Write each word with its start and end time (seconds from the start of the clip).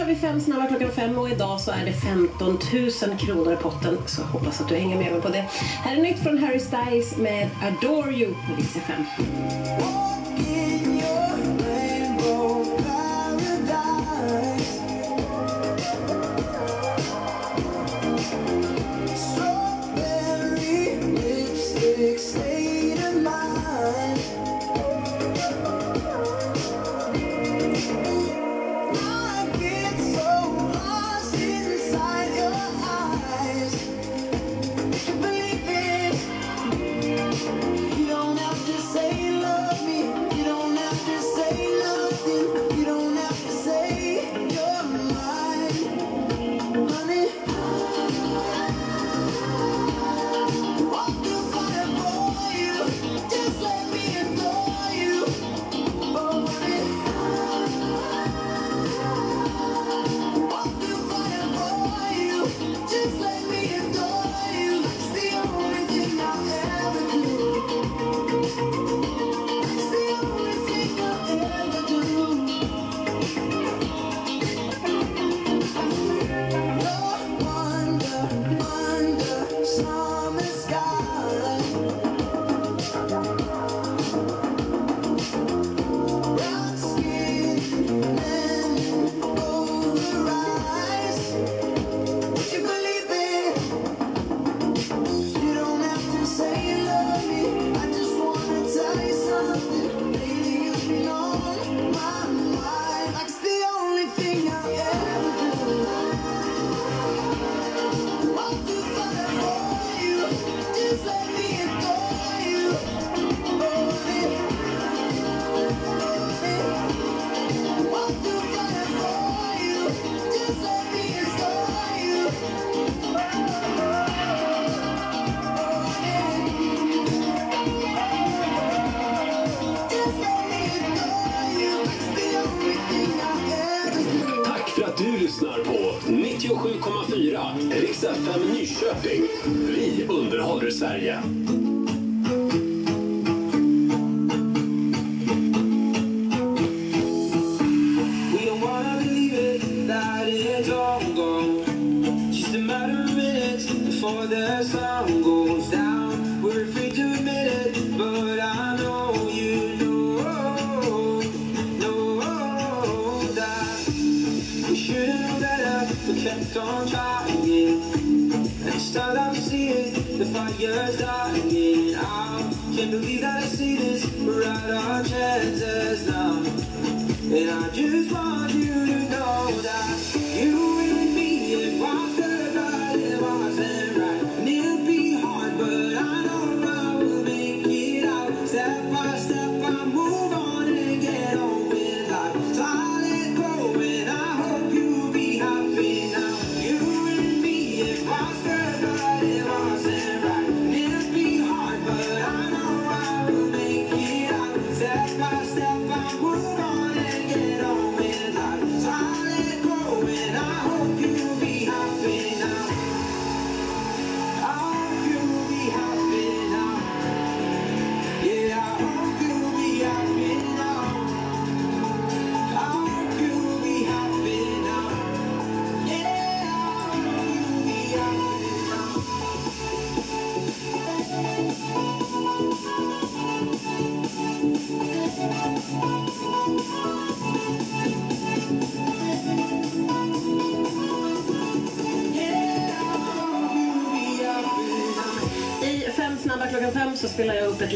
kör 0.00 0.06
vi 0.06 0.14
fem 0.14 0.40
snabba 0.40 0.66
klockan 0.66 0.90
fem 0.90 1.18
och 1.18 1.30
idag 1.30 1.60
så 1.60 1.70
är 1.70 1.84
det 1.84 1.92
15 1.92 2.48
000 2.48 3.18
kronor 3.18 3.52
i 3.52 3.56
potten. 3.56 3.98
Så 4.06 4.22
hoppas 4.22 4.60
att 4.60 4.68
du 4.68 4.74
hänger 4.74 4.96
med 4.96 5.12
mig 5.12 5.20
på 5.20 5.28
det. 5.28 5.44
Här 5.84 5.96
är 5.96 6.02
nytt 6.02 6.18
från 6.18 6.38
Harry 6.38 6.60
Styles 6.60 7.16
med 7.16 7.50
Adore 7.62 8.12
You 8.12 8.34
på 8.34 8.56
Lise 8.56 8.80
5. 8.80 10.09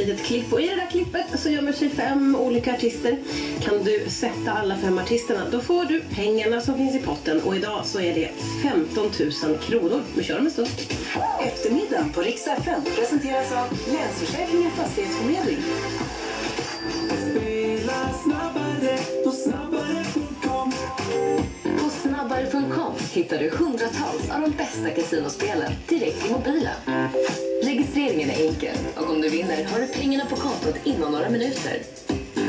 litet 0.07 0.27
klipp 0.27 0.53
och 0.53 0.61
i 0.61 0.67
det 0.69 0.77
där 0.77 0.91
klippet 0.91 1.41
så 1.41 1.51
gömmer 1.51 1.73
sig 1.73 1.89
fem 1.89 2.37
olika 2.37 2.73
artister. 2.73 3.19
Kan 3.61 3.85
du 3.85 4.05
sätta 4.09 4.53
alla 4.53 4.77
fem 4.77 4.99
artisterna 4.99 5.41
då 5.53 5.61
får 5.61 5.85
du 5.85 6.01
pengarna 6.01 6.61
som 6.61 6.77
finns 6.77 6.97
i 6.97 6.99
potten 6.99 7.43
och 7.43 7.57
idag 7.57 7.87
så 7.87 8.01
är 8.01 8.15
det 8.15 8.31
15 8.63 9.11
000 9.47 9.59
kronor. 9.59 10.03
Vi 10.17 10.25
kör 10.25 10.39
om 10.39 10.45
en 10.45 10.51
stund. 10.51 10.69
Eftermiddagen 11.47 12.13
på 12.13 12.21
Rix 12.21 12.45
presenteras 12.97 13.53
av 13.53 13.67
Länsförsäkringar 13.93 14.71
Fastighetsförmedling. 14.71 15.59
Hittar 23.15 23.39
du 23.39 23.51
hundratals 23.51 24.31
av 24.31 24.41
de 24.41 24.51
bästa 24.51 24.91
kasinospelen 24.91 25.73
direkt 25.89 26.27
i 26.27 26.33
mobilen. 26.33 26.75
Registreringen 27.63 28.31
är 28.31 28.47
enkel 28.49 28.77
och 28.97 29.11
om 29.11 29.21
du 29.21 29.29
vinner 29.29 29.65
har 29.65 29.81
du 29.81 29.87
pengarna 29.87 30.25
på 30.25 30.37
kontot 30.37 30.75
inom 30.85 31.13
några 31.13 31.31
minuter. 31.31 31.83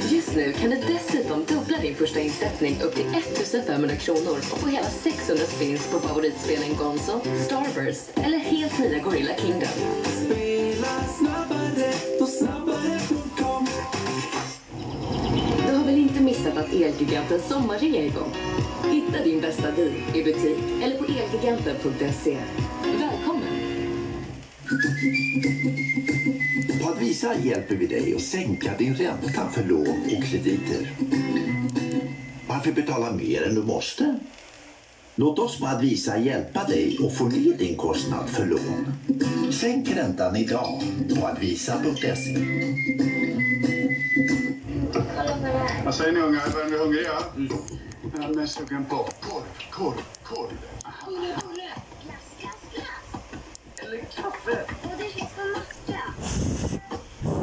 Just 0.10 0.36
nu 0.36 0.52
kan 0.52 0.70
du 0.70 0.78
dessutom 0.78 1.46
dubbla 1.46 1.78
din 1.78 1.96
första 1.96 2.20
insättning 2.20 2.82
upp 2.82 2.96
till 2.96 3.08
1500 3.08 3.96
kronor 3.96 4.38
och 4.52 4.60
få 4.60 4.68
hela 4.70 4.90
600 4.90 5.46
spins 5.46 5.88
på 5.88 6.00
favoritspelen 6.00 6.76
Gonzo, 6.78 7.22
Starburst 7.46 8.12
eller 8.16 8.38
helt 8.38 8.80
nya 8.80 9.00
Gorilla 9.00 9.36
Kingdom. 9.36 9.70
Spela 10.04 11.04
snabbare 11.18 11.94
på 12.20 12.26
snabbare.com 12.26 13.68
Du 15.68 15.76
har 15.76 15.86
väl 15.86 15.98
inte 15.98 16.22
missat 16.22 16.58
att 16.58 16.74
Elgigantens 16.74 17.48
sommarrea 17.48 18.02
är 18.02 18.06
igång? 18.06 18.34
Hitta 18.92 19.24
din 19.24 19.42
bästa 19.42 19.72
deal 19.72 19.94
i 20.14 20.24
butik 20.24 20.64
eller 20.84 20.98
på 20.98 21.06
elgiganten.se. 21.06 22.38
Välkommen! 22.84 23.66
På 26.82 26.90
Advisa 26.90 27.36
hjälper 27.40 27.76
vi 27.76 27.88
dig 27.88 28.16
att 28.16 28.22
sänka 28.22 28.78
din 28.78 28.96
ränta 28.96 29.50
för 29.50 29.64
lån 29.64 30.02
och 30.18 30.24
krediter. 30.24 30.92
Varför 32.48 32.72
betala 32.72 33.12
mer 33.12 33.44
än 33.44 33.56
du 33.56 33.64
måste? 33.64 34.20
Låt 35.16 35.40
oss 35.40 35.60
på 35.60 35.66
Advisa 35.66 36.18
hjälpa 36.18 36.64
dig 36.64 36.98
att 37.06 37.18
få 37.18 37.26
ner 37.26 37.58
din 37.58 37.78
kostnad 37.78 38.30
för 38.30 38.46
lån. 38.46 38.94
Sänk 39.52 39.92
räntan 39.92 40.36
idag 40.36 40.84
på 41.20 41.28
advisa.se. 41.28 42.38
Vad 45.86 45.96
säger 45.96 46.12
ni 46.12 46.20
ungar? 46.20 46.52
Börjar 46.54 46.66
ni 46.66 46.70
bli 46.70 46.80
hungriga? 46.80 47.12
Jag 48.14 48.24
är 48.24 48.34
mest 48.34 48.58
sugen 48.58 48.86
på 48.86 48.96
korv, 48.96 49.44
korv, 49.72 50.02
korv. 50.24 50.58
Eller 53.78 53.98
kaffe. 54.16 54.66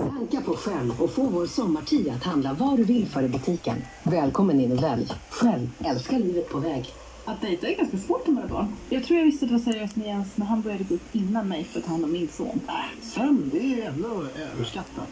Tanka 0.08 0.40
på 0.40 0.56
Shell 0.56 0.90
och 1.00 1.10
få 1.14 1.22
vår 1.22 1.46
sommartid 1.46 2.08
att 2.08 2.24
handla 2.24 2.52
vad 2.52 2.76
du 2.76 2.84
vill 2.84 3.06
för 3.08 3.22
i 3.22 3.28
butiken. 3.28 3.76
Välkommen 4.02 4.60
in 4.60 4.72
och 4.72 4.82
välj. 4.82 5.12
Shell 5.30 5.70
älskar 5.84 6.18
livet 6.18 6.48
på 6.48 6.58
väg. 6.58 7.01
Att 7.24 7.40
dejta 7.40 7.68
är 7.68 7.76
ganska 7.76 7.98
svårt 7.98 8.26
när 8.26 8.34
man 8.34 8.42
är 8.44 8.48
barn. 8.48 8.76
Jag 8.90 9.04
tror 9.04 9.18
jag 9.18 9.26
visste 9.26 9.44
att 9.44 9.50
det 9.50 9.56
var 9.56 9.72
seriöst 9.72 9.96
med 9.96 10.06
Jens 10.06 10.36
när 10.36 10.46
han 10.46 10.62
började 10.62 10.84
gå 10.84 10.94
upp 10.94 11.14
innan 11.14 11.48
mig 11.48 11.64
för 11.64 11.78
att 11.78 11.84
ta 11.84 11.90
hand 11.90 12.04
om 12.04 12.12
min 12.12 12.28
son. 12.28 12.60
Sömn, 13.02 13.50
det 13.52 13.82
är 13.82 13.88
ändå 13.88 14.26
överskattat. 14.52 15.08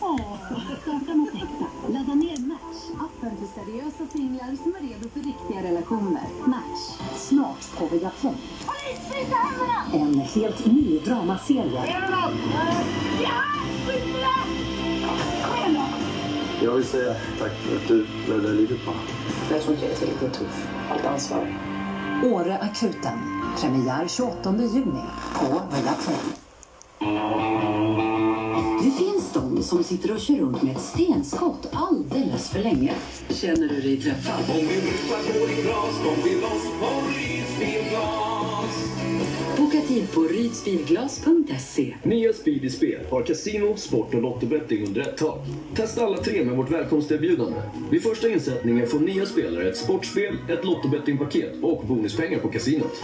Starta 0.83 1.15
något 1.15 1.35
äkta. 1.35 1.67
Ladda 1.89 2.15
ner 2.15 2.39
Match. 2.39 2.81
Appen 3.01 3.37
för 3.37 3.47
seriösa 3.47 4.07
singlar 4.13 4.57
som 4.63 4.75
är 4.75 4.81
redo 4.81 5.09
för 5.09 5.21
riktiga 5.21 5.63
relationer. 5.71 6.23
Match. 6.47 7.01
Snart 7.17 7.79
på 7.79 7.87
Viaplay. 7.87 8.35
En 9.93 10.15
helt 10.19 10.67
ny 10.67 10.99
dramaserie. 10.99 11.83
Jag 16.63 16.75
vill 16.75 16.85
säga 16.85 17.15
tack 17.39 17.53
för 17.53 17.77
att 17.77 17.89
du 17.89 18.07
räddade 18.29 18.55
livet 18.55 18.85
på 18.85 18.93
Jag 19.51 19.63
tror 19.63 19.75
inte 19.75 19.87
jag 19.87 19.95
är 19.95 19.99
tillräckligt 19.99 20.33
tuff. 20.33 20.67
Allt 20.91 21.05
ansvar. 21.07 21.70
Åre 22.25 22.59
akuten. 22.59 23.19
Premiär 23.61 24.09
28 24.09 24.55
juni 24.57 25.05
på 25.35 25.47
Viaplay. 25.47 26.17
Det 28.83 28.91
finns 28.91 29.33
de 29.33 29.63
som 29.63 29.85
sitter 29.85 30.15
och 30.15 30.21
kör 30.21 30.35
runt 30.35 30.63
med 30.63 30.77
ett 30.77 30.83
stenskott 30.83 31.69
alldeles 31.73 32.51
för 32.51 32.59
länge. 32.59 32.93
Känner 33.29 33.69
du 33.69 33.81
dig 33.81 34.03
träffad? 34.03 34.51
Om 34.51 34.57
ruta 34.57 35.39
går 35.39 35.51
i 35.51 35.63
glas, 35.63 36.01
kom 36.05 36.23
till 36.23 36.45
oss 36.45 36.67
på 36.81 37.03
bilglas. 37.59 38.50
Boka 39.61 39.81
tid 39.81 40.13
på 40.13 40.21
rydsbilglas.se. 40.21 41.95
Nya 42.03 42.33
Speedy 42.33 42.71
Spel 42.71 43.01
har 43.11 43.23
kasino, 43.23 43.77
sport 43.77 44.15
och 44.15 44.23
lottobetting 44.23 44.87
under 44.87 45.01
ett 45.01 45.17
tak. 45.17 45.47
Testa 45.75 46.05
alla 46.05 46.17
tre 46.17 46.45
med 46.45 46.57
vårt 46.57 46.71
välkomsterbjudande. 46.71 47.63
Vid 47.91 48.03
första 48.03 48.29
insättningen 48.29 48.87
får 48.87 49.01
nya 49.01 49.27
spelare 49.27 49.69
ett 49.69 49.77
sportspel, 49.77 50.37
ett 50.49 50.65
lottobettingpaket 50.65 51.53
och 51.63 51.87
bonuspengar 51.87 52.39
på 52.39 52.49
kasinot. 52.49 53.01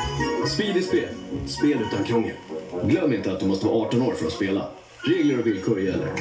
Speedy 0.55 0.83
Spel, 0.83 1.09
spel 1.47 1.79
utan 1.91 2.05
krångel. 2.05 2.37
Glöm 2.85 3.13
inte 3.13 3.33
att 3.33 3.41
du 3.41 3.47
måste 3.47 3.67
vara 3.67 3.87
18 3.87 4.03
år 4.03 4.13
för 4.13 4.27
att 4.27 4.33
spela. 4.33 4.69
Regler 4.99 5.41
och 5.41 5.47
villkor 5.47 5.81
gäller. 5.81 6.13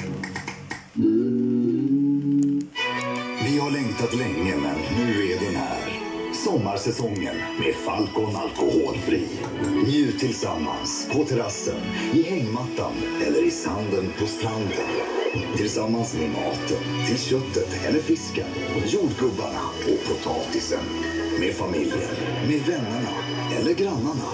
Vi 3.45 3.59
har 3.59 3.71
längtat 3.71 4.15
länge, 4.17 4.55
men 4.57 4.75
nu 4.97 5.31
är 5.31 5.45
den 5.45 5.55
här. 5.55 6.04
Sommarsäsongen 6.45 7.35
med 7.59 7.75
Falcon 7.75 8.35
Alkoholfri. 8.35 9.27
Njut 9.87 10.19
tillsammans 10.19 11.07
på 11.11 11.23
terrassen, 11.23 11.77
i 12.13 12.21
hängmattan 12.21 12.93
eller 13.27 13.47
i 13.47 13.51
sanden 13.51 14.11
på 14.19 14.25
stranden. 14.27 14.87
Tillsammans 15.57 16.13
med 16.13 16.29
maten, 16.29 17.07
till 17.07 17.19
köttet 17.19 17.85
eller 17.85 17.99
fisken, 17.99 18.47
jordgubbarna 18.85 19.61
och 19.79 20.07
potatisen. 20.07 20.83
Med 21.39 21.53
familjen, 21.53 22.15
med 22.47 22.59
vännerna 22.59 23.15
eller 23.59 23.73
grannarna. 23.73 24.27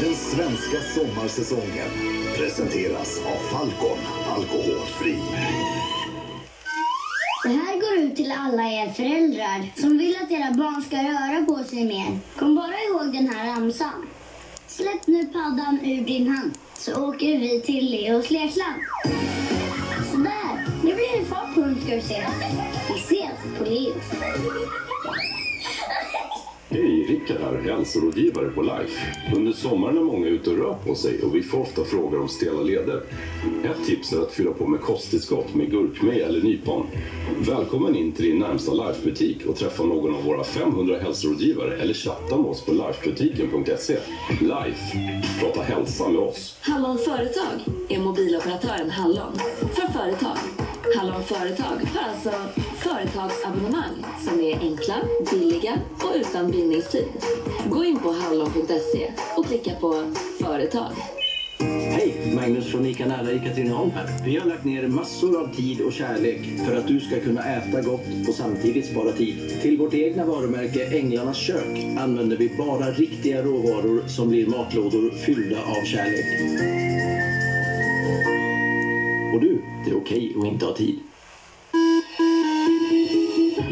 Den 0.00 0.14
svenska 0.14 0.80
sommarsäsongen 0.94 1.90
presenteras 2.36 3.20
av 3.26 3.38
Falcon 3.38 3.98
Alkoholfri. 4.36 5.16
Det 7.44 7.50
här 7.50 7.80
går 7.80 8.04
ut 8.04 8.16
till 8.16 8.32
alla 8.32 8.62
er 8.62 8.92
föräldrar 8.92 9.80
som 9.80 9.98
vill 9.98 10.16
att 10.22 10.30
era 10.30 10.50
barn 10.50 10.82
ska 10.82 10.96
röra 10.96 11.44
på 11.44 11.64
sig 11.64 11.84
mer. 11.84 12.18
Kom 12.36 12.54
bara 12.54 12.80
ihåg 12.88 13.12
den 13.12 13.28
här 13.28 13.46
ramsan. 13.46 14.06
Släpp 14.66 15.06
nu 15.06 15.26
paddan 15.26 15.78
ur 15.82 16.04
din 16.04 16.28
hand 16.28 16.58
så 16.78 17.08
åker 17.08 17.38
vi 17.38 17.60
till 17.60 17.90
Leos 17.90 18.30
lekland. 18.30 18.82
Sådär, 20.12 20.68
nu 20.84 20.94
blir 20.94 21.20
det 21.20 21.24
fart 21.24 21.54
på 21.54 21.60
hund 21.60 21.82
ska 21.82 21.94
du 21.94 22.00
se. 22.00 22.26
Vi 22.88 23.00
ses 23.00 23.58
på 23.58 23.64
Leos. 23.64 24.04
Hej, 26.74 27.06
Rickard 27.08 27.36
här, 27.40 27.60
hälsorådgivare 27.70 28.48
på 28.48 28.62
Life. 28.62 29.16
Under 29.36 29.52
sommaren 29.52 29.98
är 29.98 30.02
många 30.02 30.26
ute 30.26 30.50
och 30.50 30.56
rör 30.56 30.74
på 30.86 30.94
sig 30.94 31.22
och 31.22 31.34
vi 31.34 31.42
får 31.42 31.60
ofta 31.60 31.84
frågor 31.84 32.20
om 32.20 32.28
stela 32.28 32.62
leder. 32.62 33.02
Ett 33.64 33.86
tips 33.86 34.12
är 34.12 34.20
att 34.22 34.32
fylla 34.32 34.50
på 34.50 34.66
med 34.66 34.80
kosttillskott 34.80 35.54
med 35.54 35.70
gurkmeja 35.70 36.26
eller 36.26 36.42
nypon. 36.42 36.86
Välkommen 37.38 37.96
in 37.96 38.12
till 38.12 38.24
din 38.24 38.38
närmsta 38.38 38.72
Life-butik 38.72 39.46
och 39.46 39.56
träffa 39.56 39.82
någon 39.82 40.14
av 40.14 40.24
våra 40.24 40.44
500 40.44 40.98
hälsorådgivare 40.98 41.76
eller 41.76 41.94
chatta 41.94 42.36
med 42.36 42.46
oss 42.46 42.64
på 42.64 42.72
lifebutiken.se. 42.72 43.96
Life, 44.40 44.98
prata 45.40 45.62
hälsa 45.62 46.08
med 46.08 46.20
oss. 46.20 46.56
Hallon 46.60 46.98
Företag 46.98 47.60
är 47.88 47.98
mobiloperatören 47.98 48.90
Hallon 48.90 49.32
för 49.58 49.92
företag. 49.92 50.38
Hallon 50.96 51.22
Företag 51.22 51.78
har 51.94 52.10
alltså 52.10 52.30
företagsabonnemang 52.84 54.04
som 54.24 54.40
är 54.40 54.58
enkla, 54.58 54.94
billiga 55.30 55.78
och 56.00 56.12
utan 56.16 56.50
bindningstid. 56.50 57.08
Gå 57.70 57.84
in 57.84 57.98
på 57.98 58.12
hallon.se 58.12 59.12
och 59.36 59.46
klicka 59.46 59.70
på 59.80 60.12
företag. 60.40 60.92
Hej! 61.60 62.32
Magnus 62.34 62.70
från 62.70 62.86
ICA 62.86 63.06
Nära 63.06 63.32
i 63.32 63.38
Katrineholm 63.38 63.90
här. 63.90 64.08
Vi 64.24 64.36
har 64.36 64.46
lagt 64.46 64.64
ner 64.64 64.88
massor 64.88 65.40
av 65.40 65.54
tid 65.54 65.80
och 65.80 65.92
kärlek 65.92 66.40
för 66.66 66.76
att 66.76 66.88
du 66.88 67.00
ska 67.00 67.20
kunna 67.20 67.44
äta 67.44 67.80
gott 67.80 68.28
och 68.28 68.34
samtidigt 68.34 68.86
spara 68.86 69.12
tid. 69.12 69.60
Till 69.62 69.78
vårt 69.78 69.94
egna 69.94 70.24
varumärke 70.24 70.98
Änglarnas 70.98 71.36
kök 71.36 71.98
använder 71.98 72.36
vi 72.36 72.48
bara 72.58 72.90
riktiga 72.90 73.42
råvaror 73.42 74.08
som 74.08 74.28
blir 74.28 74.46
matlådor 74.46 75.10
fyllda 75.10 75.62
av 75.62 75.84
kärlek. 75.84 76.26
Och 79.34 79.40
du, 79.40 79.62
det 79.84 79.90
är 79.90 79.96
okej 79.96 80.34
att 80.38 80.46
inte 80.46 80.66
ha 80.66 80.74
tid. 80.74 80.98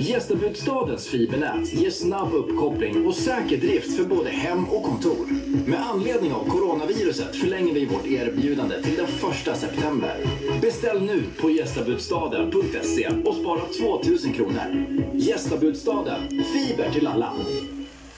Gästabudstadens 0.02 1.08
fibernät 1.08 1.72
ger 1.72 1.90
snabb 1.90 2.34
uppkoppling 2.34 3.06
och 3.06 3.14
säker 3.14 3.56
drift 3.56 3.96
för 3.96 4.04
både 4.04 4.30
hem 4.30 4.64
och 4.64 4.82
kontor. 4.82 5.26
Med 5.66 5.86
anledning 5.86 6.32
av 6.32 6.48
coronaviruset 6.48 7.36
förlänger 7.36 7.74
vi 7.74 7.86
vårt 7.86 8.06
erbjudande 8.06 8.82
till 8.82 8.96
den 8.96 9.06
1 9.52 9.58
september. 9.58 10.16
Beställ 10.60 11.02
nu 11.02 11.22
på 11.40 11.50
gästabudstaden.se 11.50 13.08
och 13.24 13.34
spara 13.34 13.60
2000 13.80 14.32
kronor. 14.32 14.86
Gästabudstaden, 15.14 16.20
fiber 16.28 16.90
till 16.92 17.06
alla. 17.06 17.32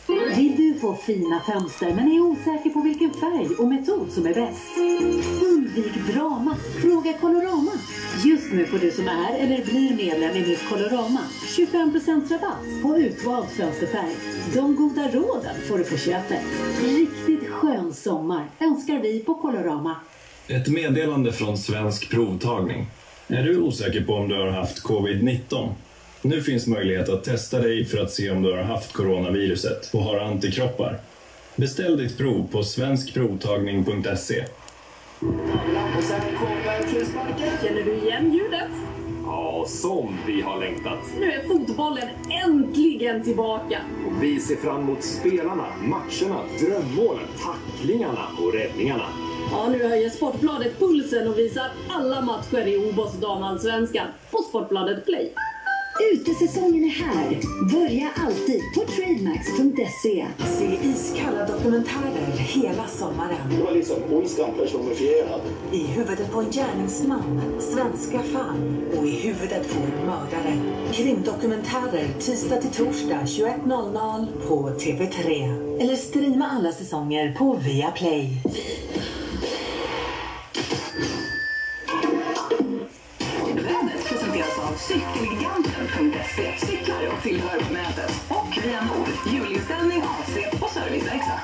Vill 0.06 0.56
du 0.56 0.78
få 0.80 0.94
fina 0.94 1.40
fönster 1.40 1.94
men 1.94 2.12
är 2.12 2.20
osäker 2.20 2.70
på 2.70 2.80
vilken 2.80 3.14
färg 3.14 3.49
och 3.58 3.68
metod 3.68 4.12
som 4.12 4.26
är 4.26 4.34
bäst? 4.34 4.62
Undvik 5.42 5.94
drama. 6.12 6.56
Fråga 6.82 7.12
Colorama. 7.12 7.73
Just 8.25 8.52
nu 8.52 8.66
får 8.66 8.78
du 8.78 8.90
som 8.90 9.08
är 9.08 9.34
eller 9.38 9.64
blir 9.64 9.96
medlem 9.96 10.37
i 10.37 10.46
mitt 10.46 10.68
Colorama 10.68 11.20
25% 11.56 12.32
rabatt 12.32 12.82
på 12.82 12.99
utvald 12.99 13.49
fönsterfärg. 13.49 14.14
De 14.54 14.76
goda 14.76 15.08
råden 15.08 15.54
får 15.68 15.78
du 15.78 15.84
på 15.84 15.96
köpet. 15.96 16.42
Riktigt 16.82 17.49
skön 17.50 17.92
sommar 17.92 18.49
önskar 18.61 18.99
vi 18.99 19.20
på 19.20 19.34
Colorama. 19.34 19.96
Ett 20.49 20.68
meddelande 20.68 21.32
från 21.32 21.58
Svensk 21.58 22.11
Provtagning. 22.11 22.87
Är 23.28 23.42
du 23.42 23.58
osäker 23.58 24.04
på 24.04 24.14
om 24.14 24.28
du 24.28 24.34
har 24.34 24.50
haft 24.50 24.84
covid-19? 24.84 25.68
Nu 26.25 26.43
finns 26.43 26.66
möjlighet 26.66 27.09
att 27.09 27.25
testa 27.25 27.59
dig 27.59 27.85
för 27.85 27.99
att 27.99 28.11
se 28.11 28.31
om 28.31 28.43
du 28.43 28.52
har 28.52 28.62
haft 28.62 28.93
coronaviruset 28.93 29.90
och 29.93 30.00
har 30.00 30.19
antikroppar. 30.19 31.00
Beställ 31.57 31.97
ditt 31.97 32.19
prov 32.19 32.49
på 32.52 32.62
svenskprovtagning.se. 32.62 34.45
Känner 37.62 37.85
du 37.85 37.95
igen 37.95 38.33
ljudet? 38.33 38.71
Ja, 39.25 39.64
som 39.69 40.19
vi 40.26 40.40
har 40.40 40.61
längtat. 40.61 40.99
Nu 41.21 41.33
är 41.33 41.49
fotbollen 41.49 42.09
äntligen 42.45 43.25
tillbaka. 43.25 43.81
Och 44.07 44.23
vi 44.23 44.40
ser 44.40 44.57
fram 44.57 44.81
emot 44.81 45.04
spelarna, 45.04 45.66
matcherna, 45.83 46.40
drömmålen, 46.61 47.26
tacklingarna 47.43 48.28
och 48.38 48.52
räddningarna. 48.52 49.07
Ja, 49.50 49.69
nu 49.69 49.88
höjer 49.88 50.11
Sportbladet 50.11 50.78
pulsen 50.78 51.28
och 51.28 51.38
visar 51.38 51.71
alla 51.88 52.21
matcher 52.21 52.66
i 52.66 52.76
OBOS 52.76 53.21
damallsvenskan 53.21 54.07
på 54.31 54.38
Sportbladet 54.38 55.07
Play. 55.07 55.33
Utesäsongen 56.01 56.85
är 56.85 56.89
här. 56.89 57.41
Börja 57.73 58.11
alltid 58.17 58.61
på 58.75 58.81
trademax.se. 58.81 60.27
Se 60.59 60.79
iskalla 60.83 61.47
dokumentärer 61.47 62.33
hela 62.39 62.87
sommaren. 62.87 63.51
Det 63.51 63.63
var 63.63 63.73
liksom 63.73 63.97
ondskan 64.11 64.51
personifierad. 64.59 65.41
I 65.73 65.87
huvudet 65.87 66.33
på 66.33 66.41
en 66.41 66.51
gärningsman, 66.51 67.43
svenska 67.61 68.19
fall 68.19 68.75
och 68.99 69.07
i 69.07 69.11
huvudet 69.11 69.75
på 69.75 69.81
en 69.81 70.07
mördare. 70.07 70.59
Krimdokumentärer 70.93 72.09
tisdag 72.21 72.57
till 72.57 72.71
torsdag 72.71 73.21
21.00 73.25 74.27
på 74.49 74.71
TV3. 74.71 75.81
Eller 75.81 75.97
streama 75.97 76.47
alla 76.47 76.73
säsonger 76.73 77.35
på 77.39 77.55
Viaplay. 77.55 78.31
Av 84.75 84.78
Cykelgiganten.se. 84.78 86.66
Cyklar 86.66 87.07
och 87.16 87.23
tillhör 87.23 87.61
på 87.61 87.73
nätet. 87.73 88.11
Och 88.28 88.59
via 88.64 88.81
Nord, 88.85 89.09
julinställning, 89.35 90.02
AC 90.02 90.62
och 90.62 90.71
serviceverkstad. 90.71 91.40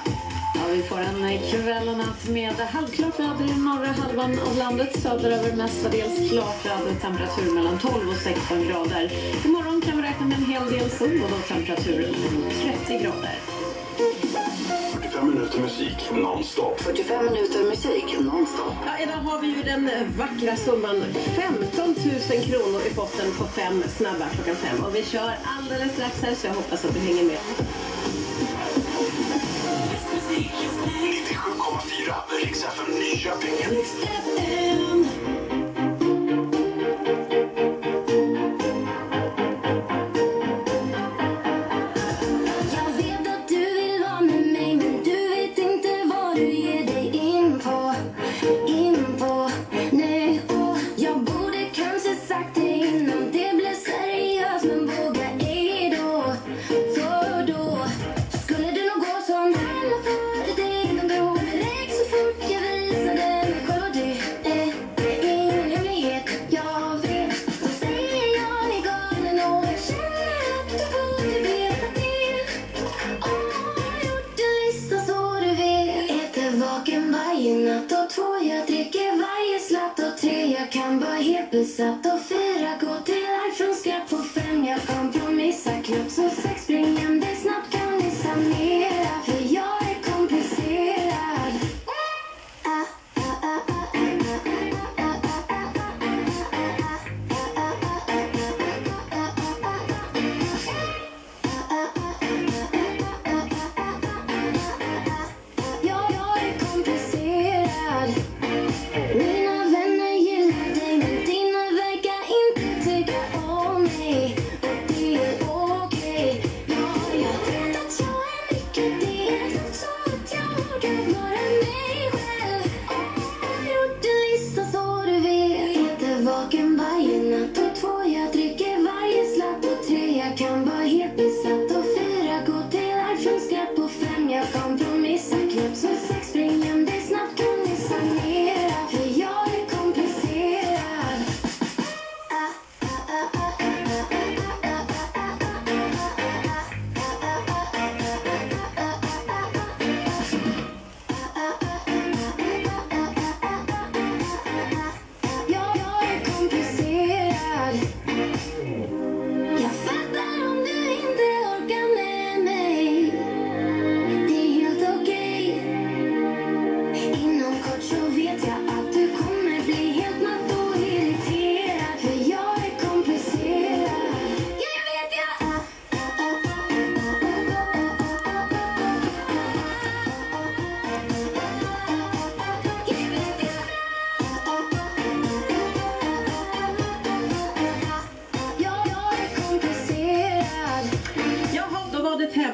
Ja, 0.54 0.60
vi 0.72 0.82
får 0.82 0.99
en 0.99 1.25
eh, 1.25 1.50
kväll 1.50 1.88
och 1.88 1.99
natt 1.99 2.28
med 2.28 2.54
halvklart 2.54 3.20
väder 3.20 3.44
i 3.44 3.60
norra 3.60 3.87
halvan 3.87 4.38
av 4.38 4.56
landet. 4.56 5.02
Söderöver 5.02 5.56
mestadels 5.56 6.30
klart 6.30 6.66
väder, 6.66 6.94
temperatur 7.00 7.54
mellan 7.54 7.78
12 7.78 8.08
och 8.10 8.16
16 8.16 8.68
grader. 8.68 9.12
Imorgon 9.44 9.80
kan 9.80 9.96
vi 9.96 10.02
räkna 10.02 10.26
med 10.26 10.38
en 10.38 10.44
hel 10.44 10.72
del 10.72 10.90
sol 10.90 11.22
och 11.25 11.30
då 11.30 11.54
temperatur 11.54 12.16
30 12.87 13.02
grader. 13.02 13.34
45 15.20 15.34
minuter 15.34 15.60
musik 15.60 16.10
nonstop. 16.12 16.80
45 16.80 17.24
minuter 17.24 17.64
musik 17.64 18.04
nonstop. 18.20 18.74
Ja, 18.86 18.98
idag 19.02 19.12
har 19.16 19.40
vi 19.40 19.46
ju 19.46 19.62
den 19.62 19.90
vackra 20.16 20.56
summan 20.56 21.04
15 21.36 21.68
000 21.76 21.94
kronor 22.44 22.80
i 22.90 22.94
potten 22.94 23.32
på 23.38 23.44
fem 23.44 23.82
snabba 23.96 24.28
klockan 24.34 24.56
fem. 24.56 24.84
Och 24.84 24.94
vi 24.94 25.04
kör 25.04 25.32
alldeles 25.44 25.92
strax 25.92 26.22
här 26.22 26.34
så 26.34 26.46
jag 26.46 26.54
hoppas 26.54 26.84
att 26.84 26.94
du 26.94 27.00
hänger 27.00 27.24
med. 27.24 27.38
97,4 30.28 32.14
Rix 32.42 32.64
FM 32.64 32.94
Nyköping. 32.94 34.69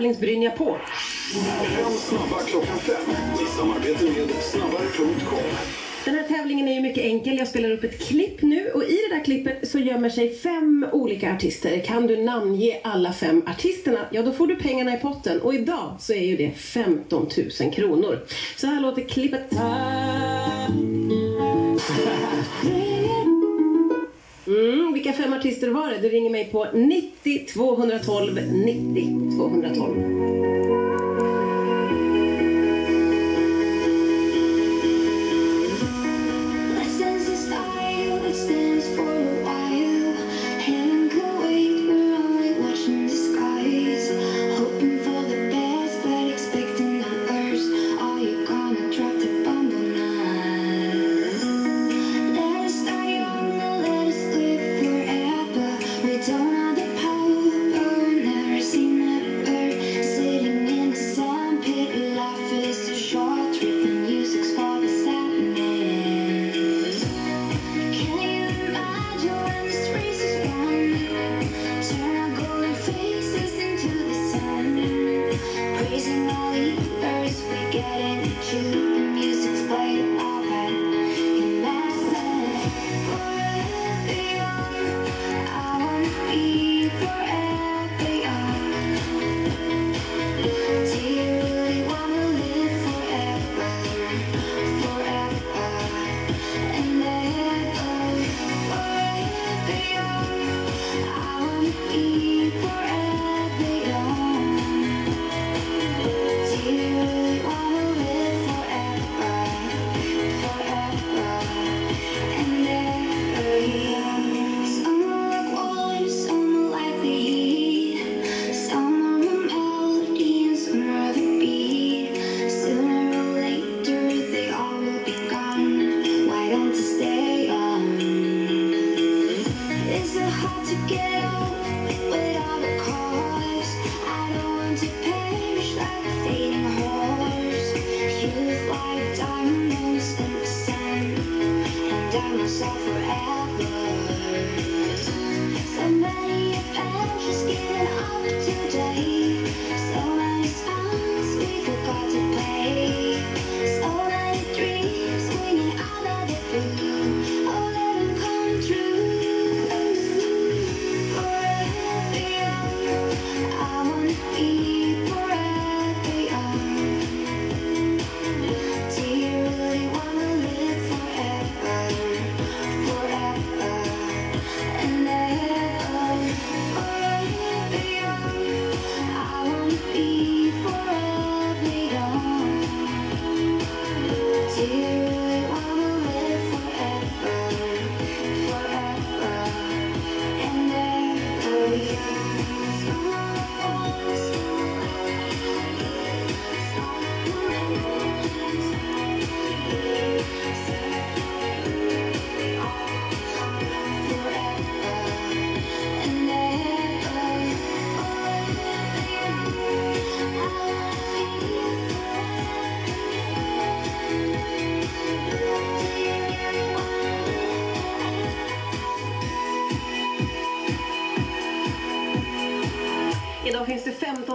Tävlingsbrynja 0.07 0.51
på. 0.51 0.77
Fem 1.77 1.93
snabba 1.93 2.43
klockan 2.43 2.79
fem 2.79 3.15
i 3.43 3.47
samarbete 3.59 4.05
med 4.05 4.43
snabbare.com. 4.43 5.39
Den 6.05 6.15
här 6.15 6.23
tävlingen 6.23 6.69
är 6.69 6.75
ju 6.75 6.81
mycket 6.81 7.05
enkel. 7.05 7.39
Jag 7.39 7.49
spelar 7.49 7.71
upp 7.71 7.85
ett 7.85 8.09
klipp 8.09 8.43
nu 8.43 8.71
och 8.75 8.83
i 8.83 8.99
det 9.09 9.15
där 9.17 9.25
klippet 9.25 9.69
så 9.69 9.79
gömmer 9.79 10.09
sig 10.09 10.35
fem 10.35 10.87
olika 10.93 11.35
artister. 11.35 11.81
Kan 11.81 12.07
du 12.07 12.17
namnge 12.17 12.81
alla 12.85 13.13
fem 13.13 13.43
artisterna, 13.47 13.99
ja 14.11 14.23
då 14.23 14.33
får 14.33 14.47
du 14.47 14.57
pengarna 14.57 14.95
i 14.95 15.01
potten. 15.01 15.41
Och 15.41 15.55
idag 15.55 15.97
så 16.01 16.13
är 16.13 16.25
ju 16.25 16.37
det 16.37 16.51
15 16.51 17.29
000 17.61 17.73
kronor. 17.73 18.19
Så 18.57 18.67
här 18.67 18.81
låter 18.81 19.03
klippet. 19.03 19.53
Mm, 24.47 24.76
vilka 25.07 25.23
fem 25.23 25.33
artister 25.33 25.69
var 25.69 25.91
det? 25.91 25.99
Du 25.99 26.09
ringer 26.09 26.31
mig 26.31 26.45
på 26.53 26.67
90 26.75 27.47
212 27.47 28.35
90 28.35 29.37
212. 29.37 30.76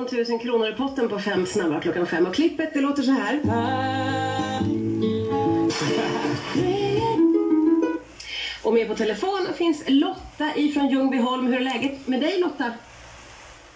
15 0.09 0.25
000 0.29 0.39
kronor 0.39 0.69
i 0.69 0.73
potten 0.73 1.09
på 1.09 1.19
fem 1.19 1.45
snabba 1.45 1.79
klockan 1.79 2.07
fem. 2.07 2.25
Och 2.25 2.35
klippet 2.35 2.73
det 2.73 2.81
låter 2.81 3.03
så 3.03 3.11
här. 3.11 3.39
Och 8.63 8.73
med 8.73 8.87
på 8.87 8.95
telefon 8.95 9.47
finns 9.57 9.83
Lotta 9.87 10.49
ifrån 10.55 10.89
Ljungbyholm. 10.89 11.47
Hur 11.47 11.55
är 11.55 11.63
läget 11.63 12.07
med 12.07 12.21
dig 12.21 12.39
Lotta? 12.39 12.73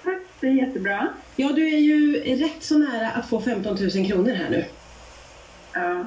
Tack, 0.04 0.22
det 0.40 0.48
är 0.48 0.52
jättebra. 0.52 1.08
Ja, 1.36 1.52
du 1.52 1.68
är 1.68 1.80
ju 1.80 2.22
rätt 2.36 2.64
så 2.64 2.78
nära 2.78 3.10
att 3.10 3.30
få 3.30 3.42
15 3.42 3.78
000 3.96 4.08
kronor 4.08 4.32
här 4.32 4.50
nu. 4.50 4.66
Ja, 5.74 6.06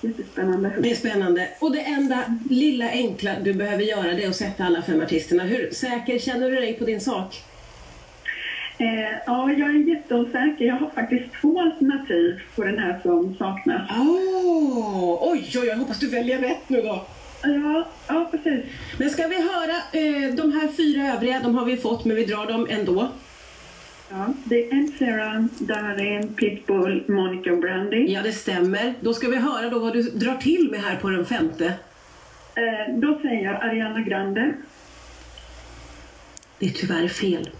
jättespännande. 0.00 0.72
Det 0.78 0.90
är 0.90 0.94
spännande. 0.94 1.48
Och 1.60 1.72
det 1.72 1.80
enda 1.80 2.38
lilla 2.50 2.90
enkla 2.90 3.32
du 3.42 3.54
behöver 3.54 3.82
göra 3.82 4.12
det 4.12 4.24
är 4.24 4.28
att 4.28 4.36
sätta 4.36 4.64
alla 4.64 4.82
fem 4.82 5.00
artisterna. 5.00 5.42
Hur 5.42 5.70
säker 5.70 6.18
känner 6.18 6.50
du 6.50 6.56
dig 6.56 6.74
på 6.74 6.84
din 6.84 7.00
sak? 7.00 7.44
Eh, 8.78 9.18
ja, 9.26 9.52
jag 9.52 9.70
är 9.70 9.88
jätteosäker. 9.88 10.64
Jag 10.64 10.74
har 10.74 10.90
faktiskt 10.90 11.24
två 11.40 11.60
alternativ 11.60 12.40
på 12.56 12.64
den 12.64 12.78
här 12.78 13.00
som 13.02 13.34
saknas. 13.38 13.90
Oh, 13.90 15.18
oj, 15.32 15.52
oj, 15.56 15.66
jag 15.66 15.76
hoppas 15.76 15.98
du 15.98 16.10
väljer 16.10 16.38
rätt 16.38 16.68
nu 16.68 16.82
då. 16.82 17.06
Ja, 17.42 17.86
ja 18.08 18.28
precis. 18.30 18.64
Men 18.98 19.10
ska 19.10 19.26
vi 19.28 19.36
höra 19.36 19.76
eh, 19.92 20.34
de 20.34 20.52
här 20.52 20.68
fyra 20.68 21.12
övriga, 21.14 21.40
de 21.40 21.54
har 21.54 21.64
vi 21.64 21.76
fått 21.76 22.04
men 22.04 22.16
vi 22.16 22.24
drar 22.24 22.46
dem 22.46 22.66
ändå. 22.70 23.08
Ja, 24.10 24.34
det 24.44 24.68
är 24.68 24.74
Ed 24.74 24.98
Sheeran, 24.98 25.48
Darin, 25.58 26.34
Pitbull, 26.34 27.04
Monica 27.08 27.52
och 27.52 27.58
Brandy. 27.58 28.06
Ja, 28.12 28.22
det 28.22 28.32
stämmer. 28.32 28.94
Då 29.00 29.14
ska 29.14 29.28
vi 29.28 29.36
höra 29.36 29.70
då 29.70 29.78
vad 29.78 29.92
du 29.92 30.02
drar 30.02 30.36
till 30.36 30.68
med 30.70 30.80
här 30.80 30.96
på 30.96 31.10
den 31.10 31.26
femte. 31.26 31.66
Eh, 32.54 32.94
då 32.94 33.18
säger 33.22 33.44
jag 33.44 33.54
Ariana 33.54 34.00
Grande. 34.00 34.52
Det 36.58 36.66
är 36.66 36.70
tyvärr 36.70 37.08
fel. 37.08 37.50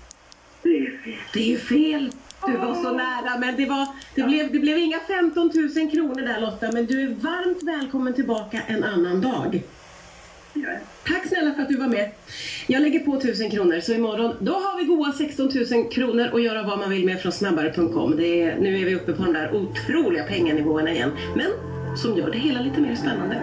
Det 0.63 0.69
är. 0.69 0.94
Det 1.33 1.55
är 1.55 1.59
fel. 1.59 2.11
Du 2.47 2.53
var 2.57 2.75
så 2.75 2.93
nära, 2.93 3.39
men 3.39 3.57
det, 3.57 3.67
var, 3.67 3.89
det, 4.15 4.23
blev, 4.23 4.53
det 4.53 4.59
blev 4.59 4.79
inga 4.79 4.99
15 5.01 5.51
000 5.77 5.91
kronor 5.91 6.23
där 6.23 6.41
Lotta, 6.41 6.73
men 6.73 6.87
du 6.87 7.03
är 7.03 7.09
varmt 7.09 7.63
välkommen 7.63 8.15
tillbaka 8.15 8.61
en 8.67 8.85
annan 8.85 9.21
dag. 9.21 9.63
Tack 11.07 11.27
snälla 11.29 11.55
för 11.55 11.63
att 11.63 11.69
du 11.69 11.77
var 11.77 11.89
med. 11.89 12.11
Jag 12.67 12.83
lägger 12.83 13.01
på 13.01 13.15
1000 13.15 13.51
kronor, 13.51 13.81
så 13.81 13.93
imorgon 13.93 14.37
då 14.41 14.53
har 14.53 14.79
vi 14.79 14.85
goa 14.85 15.13
16 15.13 15.51
000 15.71 15.91
kronor 15.91 16.31
att 16.35 16.43
göra 16.43 16.63
vad 16.63 16.79
man 16.79 16.91
vill 16.91 17.05
med 17.05 17.23
från 17.23 17.33
snabbare.com. 17.33 18.17
Det 18.17 18.43
är, 18.43 18.59
nu 18.59 18.81
är 18.81 18.85
vi 18.85 18.95
uppe 18.95 19.13
på 19.13 19.23
de 19.23 19.33
där 19.33 19.55
otroliga 19.55 20.25
penganivåerna 20.25 20.93
igen, 20.93 21.11
men 21.37 21.51
som 21.97 22.17
gör 22.17 22.31
det 22.31 22.39
hela 22.39 22.61
lite 22.61 22.81
mer 22.81 22.95
spännande. 22.95 23.35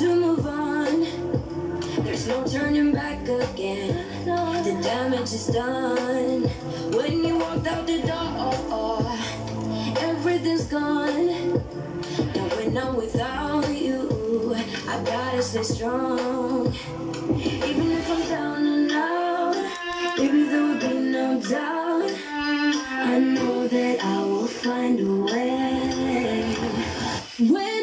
I 0.00 0.61
no 2.32 2.46
turning 2.46 2.92
back 2.92 3.20
again. 3.28 4.24
The 4.24 4.74
damage 4.82 5.32
is 5.34 5.48
done. 5.48 6.42
When 6.96 7.24
you 7.24 7.38
walked 7.38 7.66
out 7.66 7.86
the 7.86 8.00
door, 8.10 9.04
everything's 10.08 10.64
gone. 10.64 11.28
And 12.38 12.48
when 12.56 12.78
I'm 12.78 12.96
without 12.96 13.68
you, 13.68 14.54
I 14.88 15.02
gotta 15.04 15.42
stay 15.42 15.62
strong. 15.62 16.72
Even 17.68 17.88
if 17.98 18.10
I'm 18.10 18.22
down 18.28 18.66
and 18.66 18.92
out, 18.92 19.56
baby, 20.16 20.44
there 20.44 20.62
will 20.62 20.80
be 20.80 20.94
no 21.18 21.38
doubt. 21.40 22.10
I 23.12 23.18
know 23.18 23.68
that 23.68 24.04
I 24.04 24.18
will 24.24 24.46
find 24.46 24.96
a 25.00 25.12
way. 25.30 26.56
When 27.38 27.81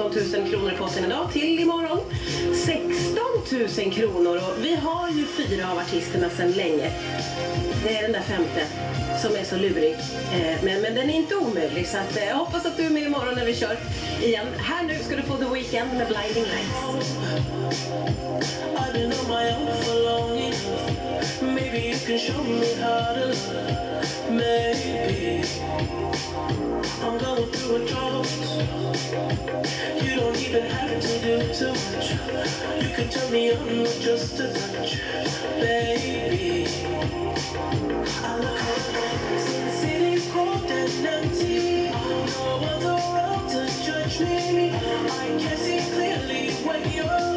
15 0.00 0.40
000 0.40 0.50
kronor 0.50 0.72
i 0.72 0.76
påsen 0.76 1.04
idag 1.04 1.32
till 1.32 1.58
imorgon 1.60 2.00
16 2.66 3.84
000 3.84 3.92
kronor 3.92 4.36
och 4.36 4.64
vi 4.64 4.74
har 4.74 5.10
ju 5.10 5.26
fyra 5.26 5.70
av 5.70 5.78
artisterna 5.78 6.30
sedan 6.30 6.52
länge. 6.52 6.90
Det 7.84 7.96
är 7.96 8.02
den 8.02 8.12
där 8.12 8.20
femte 8.20 8.66
som 9.22 9.36
är 9.36 9.44
så 9.44 9.56
lurig. 9.56 9.92
Eh, 10.32 10.64
men, 10.64 10.82
men 10.82 10.94
den 10.94 11.10
är 11.10 11.14
inte 11.14 11.36
omöjlig 11.36 11.88
så 11.88 11.98
att, 11.98 12.16
eh, 12.16 12.24
jag 12.24 12.34
hoppas 12.34 12.66
att 12.66 12.76
du 12.76 12.82
är 12.82 12.90
med 12.90 13.02
imorgon 13.02 13.34
när 13.34 13.44
vi 13.44 13.54
kör 13.54 13.76
igen. 14.22 14.46
Här 14.58 14.84
nu 14.84 14.98
ska 14.98 15.16
du 15.16 15.22
få 15.22 15.36
The 15.36 15.54
Weeknd 15.54 15.92
med 15.94 16.06
Blinding 16.06 16.44
Lights. 16.44 17.14
Maybe 21.42 21.90
You 29.10 29.16
don't 30.20 30.36
even 30.36 30.62
have 30.70 31.00
to 31.00 31.18
do 31.18 31.52
too 31.52 31.72
much. 31.72 32.12
You 32.80 32.94
can 32.94 33.08
turn 33.08 33.32
me 33.32 33.52
on 33.52 33.80
with 33.80 34.00
just 34.00 34.38
a 34.38 34.52
touch, 34.52 35.00
baby. 35.58 36.68
I 38.22 38.36
look 38.36 38.60
around, 38.62 39.34
the 39.34 39.72
city's 39.72 40.30
cold 40.30 40.64
and 40.70 41.06
empty. 41.06 41.90
No 41.90 42.58
one's 42.62 42.84
around 42.84 43.48
to 43.48 43.84
judge 43.84 44.20
me. 44.20 44.70
I 44.70 45.36
can 45.40 45.56
see 45.56 45.80
clearly 45.90 46.52
when 46.64 46.92
you're. 46.92 47.29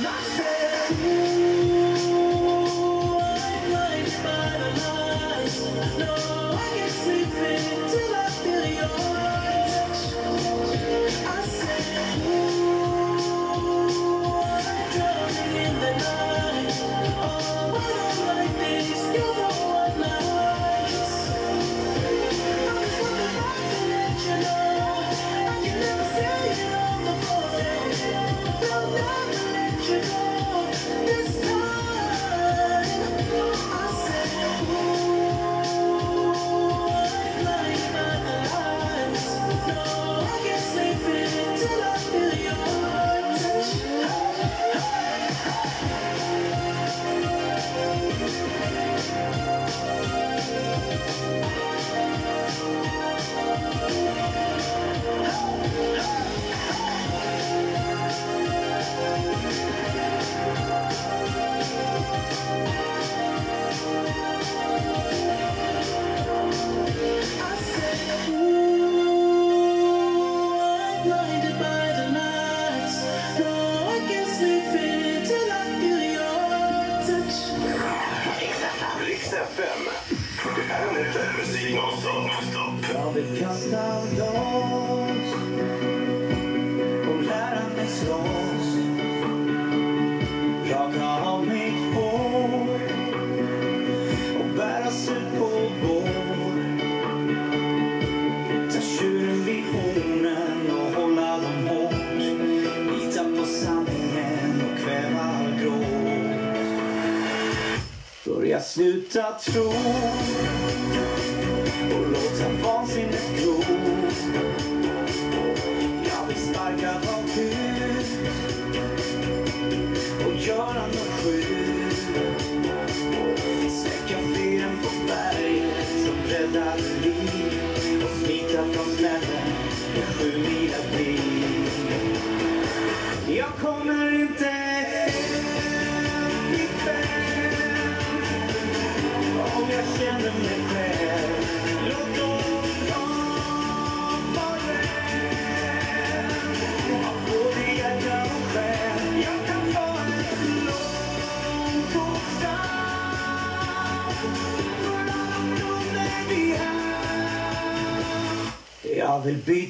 何 0.00 0.41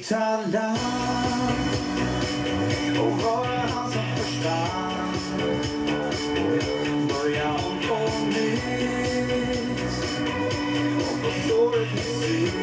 fick 0.03 0.09
talang 0.09 0.51
och 2.99 3.23
vara 3.23 3.57
han 3.57 3.91
som 3.91 4.03
försvann. 4.15 5.17
Börja 7.07 7.49
om 7.51 7.77
på 7.87 8.25
nytt 8.27 9.79
och 10.99 11.17
förstår 11.25 11.71
det 11.79 11.85
precis. 11.85 12.53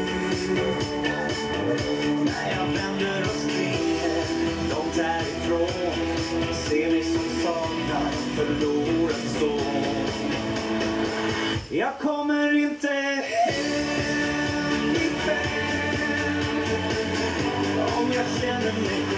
När 2.25 2.51
jag 2.57 2.67
vänder 2.67 3.23
och 3.23 3.37
springer 3.41 4.25
långt 4.71 4.97
härifrån 4.97 5.95
ser 6.69 6.91
mig 6.91 7.05
som 7.05 7.43
saknad 7.45 8.15
förlorad 8.37 9.21
son. 9.39 9.95
Jag 11.71 11.99
kommer 11.99 12.57
inte 12.57 12.89
hem 12.89 13.40
telling 18.41 18.83
me. 18.83 19.10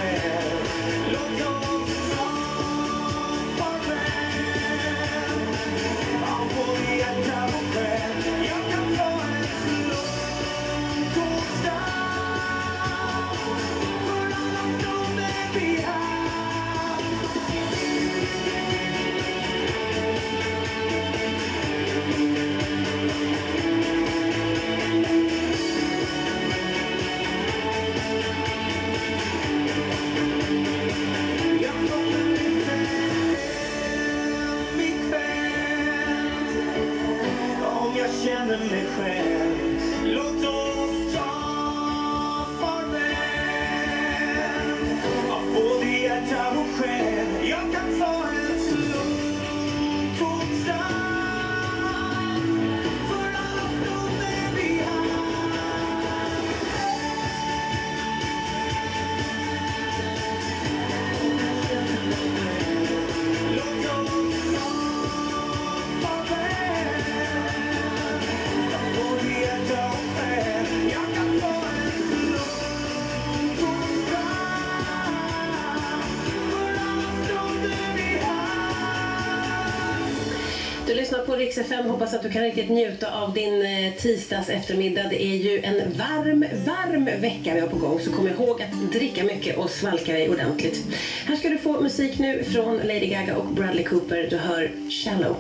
På 81.77 81.89
Hoppas 81.89 82.15
att 82.15 82.23
du 82.23 82.31
kan 82.31 82.43
riktigt 82.43 82.71
njuta 82.71 83.23
av 83.23 83.33
din 83.33 83.63
eh, 83.63 83.93
tisdags 83.99 84.49
eftermiddag. 84.49 85.03
Det 85.11 85.23
är 85.23 85.37
ju 85.37 85.61
en 85.63 85.75
varm, 85.99 86.45
varm 86.67 87.05
vecka 87.05 87.55
vi 87.55 87.61
har 87.61 87.69
på 87.69 87.77
gång. 87.77 88.01
Så 88.01 88.13
kom 88.13 88.29
ihåg 88.29 88.63
att 88.63 88.93
dricka 88.93 89.25
mycket 89.25 89.57
och 89.57 89.71
svalka 89.71 90.13
dig 90.13 90.31
ordentligt. 90.31 90.87
Här 91.27 91.37
ska 91.37 91.49
du 91.49 91.59
få 91.59 91.81
musik 91.81 92.19
nu 92.19 92.45
från 92.45 92.77
Lady 92.77 93.07
Gaga 93.07 93.37
och 93.37 93.47
Bradley 93.47 93.85
Cooper. 93.85 94.27
Du 94.31 94.37
hör 94.37 94.71
Shallow. 94.91 95.37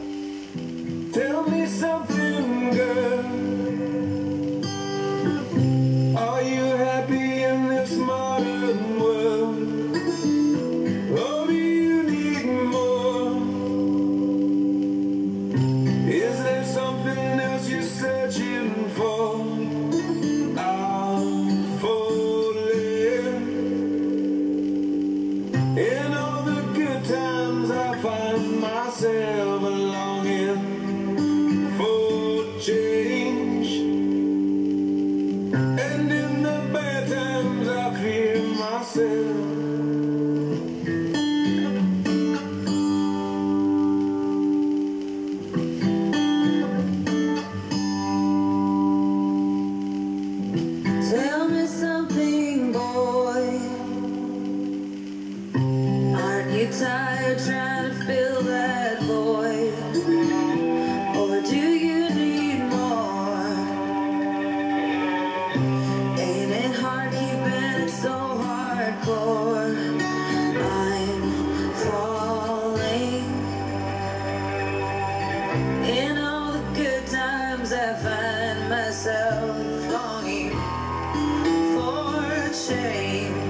Tell 1.14 1.51
me 1.51 1.66
something, 1.66 2.72
girl. 2.72 3.41
Myself 78.73 79.93
longing 79.93 80.53
for 81.75 82.51
change. 82.55 83.41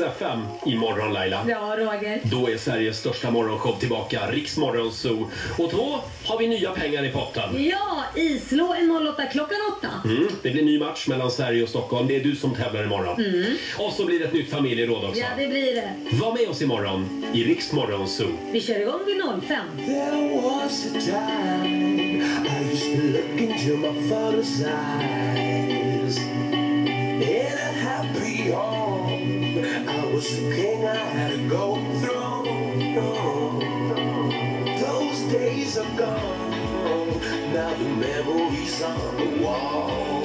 FM 0.00 0.38
imorgon 0.66 1.12
Laila. 1.12 1.44
Ja, 1.48 1.76
Roger. 1.78 2.20
Då 2.22 2.50
är 2.50 2.56
Sveriges 2.56 2.98
största 2.98 3.30
morgonshow 3.30 3.78
tillbaka, 3.80 4.30
Riks 4.30 4.56
Morgonzoo. 4.56 5.30
Och 5.58 5.70
då 5.72 6.00
har 6.24 6.38
vi 6.38 6.48
nya 6.48 6.70
pengar 6.70 7.04
i 7.04 7.08
potten. 7.10 7.64
Ja, 7.68 8.04
islå 8.16 8.74
en 8.78 9.06
08 9.08 9.26
klockan 9.26 9.58
8. 9.78 9.88
Mm, 10.04 10.28
det 10.42 10.50
blir 10.50 10.62
ny 10.64 10.78
match 10.78 11.06
mellan 11.08 11.30
Sverige 11.30 11.62
och 11.62 11.68
Stockholm. 11.68 12.08
Det 12.08 12.16
är 12.16 12.24
du 12.24 12.36
som 12.36 12.54
tävlar 12.54 12.84
imorgon. 12.84 13.24
Mm. 13.24 13.56
Och 13.78 13.92
så 13.92 14.04
blir 14.04 14.18
det 14.18 14.24
ett 14.24 14.32
nytt 14.32 14.50
familjeråd 14.50 15.04
också. 15.04 15.20
Ja, 15.20 15.26
det 15.38 15.46
blir 15.46 15.74
det. 15.74 15.92
Var 16.16 16.32
med 16.34 16.48
oss 16.48 16.62
imorgon 16.62 17.24
i 17.34 17.44
Riks 17.44 17.72
Morgonzoo. 17.72 18.28
Vi 18.52 18.60
kör 18.60 18.80
igång 18.80 19.00
vid 19.06 19.22
05. 19.48 19.58
There 19.86 20.40
was 20.42 20.86
a 20.86 21.00
time 21.00 22.22
I 22.46 22.72
used 22.72 22.96
to 22.96 23.02
look 23.02 23.40
into 23.40 23.76
my 23.76 24.08
father's 24.10 24.64
eyes. 24.64 26.18
In 26.18 27.52
a 27.52 27.72
happy 27.72 28.50
home, 28.50 28.74
I 28.74 28.79
was 30.20 30.36
the 30.36 30.54
king 30.54 30.84
I 30.84 30.96
had 30.96 31.32
a 31.32 31.48
golden 31.48 31.98
throne. 32.00 32.44
Those 34.78 35.20
days 35.32 35.78
are 35.78 35.96
gone, 35.96 37.20
now 37.54 37.72
the 37.74 37.88
memories 38.04 38.82
on 38.82 39.16
the 39.16 39.42
wall. 39.42 40.24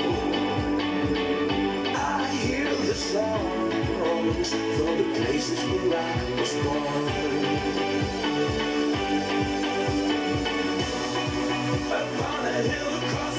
I 1.95 2.27
hear 2.27 2.75
the 2.75 2.93
songs 2.93 4.49
from 4.49 4.97
the 4.97 5.07
places 5.15 5.59
where 5.63 5.97
I 5.97 6.39
was 6.39 6.53
born. 6.65 7.05
Upon 12.01 12.45
a 12.45 12.47
hill 12.67 12.91
across 12.97 13.34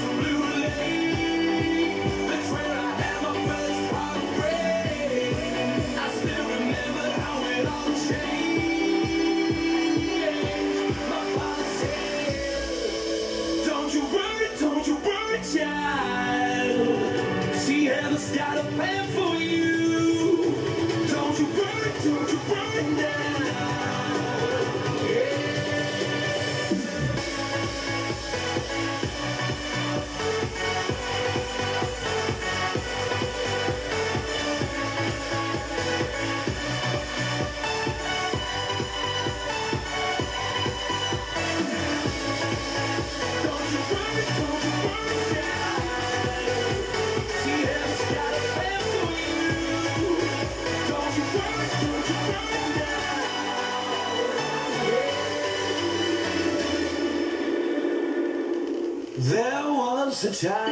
was 60.25 60.66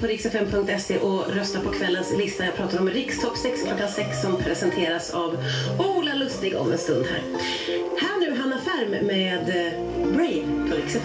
på 0.00 0.06
riksfm.se 0.06 0.98
och 0.98 1.34
rösta 1.34 1.60
på 1.60 1.70
kvällens 1.70 2.12
lista. 2.18 2.44
Jag 2.44 2.54
pratar 2.54 2.78
om 2.78 2.90
Riks 2.90 3.18
6 3.42 3.62
klockan 3.62 3.88
6 3.88 4.22
som 4.22 4.36
presenteras 4.36 5.10
av 5.10 5.36
Ola 5.78 6.14
Lustig 6.14 6.56
om 6.56 6.72
en 6.72 6.78
stund 6.78 7.06
här. 7.06 7.22
Här 8.00 8.20
nu 8.20 8.36
Hanna 8.40 8.58
Färm 8.60 9.06
med 9.06 9.48
eh, 9.48 10.12
Brave 10.12 10.68
på 10.70 10.76
Rix 10.76 10.96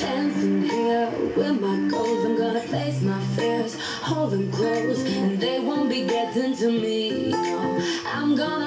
Dancing 0.00 0.62
here 0.62 1.10
with 1.36 1.60
my 1.60 1.88
goals, 1.88 2.24
I'm 2.26 2.36
gonna 2.36 2.60
face 2.60 3.00
my 3.02 3.20
fears, 3.36 3.76
hold 4.02 4.32
them 4.32 4.52
close, 4.52 5.02
and 5.16 5.40
they 5.40 5.58
won't 5.58 5.88
be 5.88 6.00
getting 6.00 6.54
to 6.56 6.70
me. 6.70 7.30
No, 7.30 7.80
I'm 8.14 8.36
gonna 8.36 8.65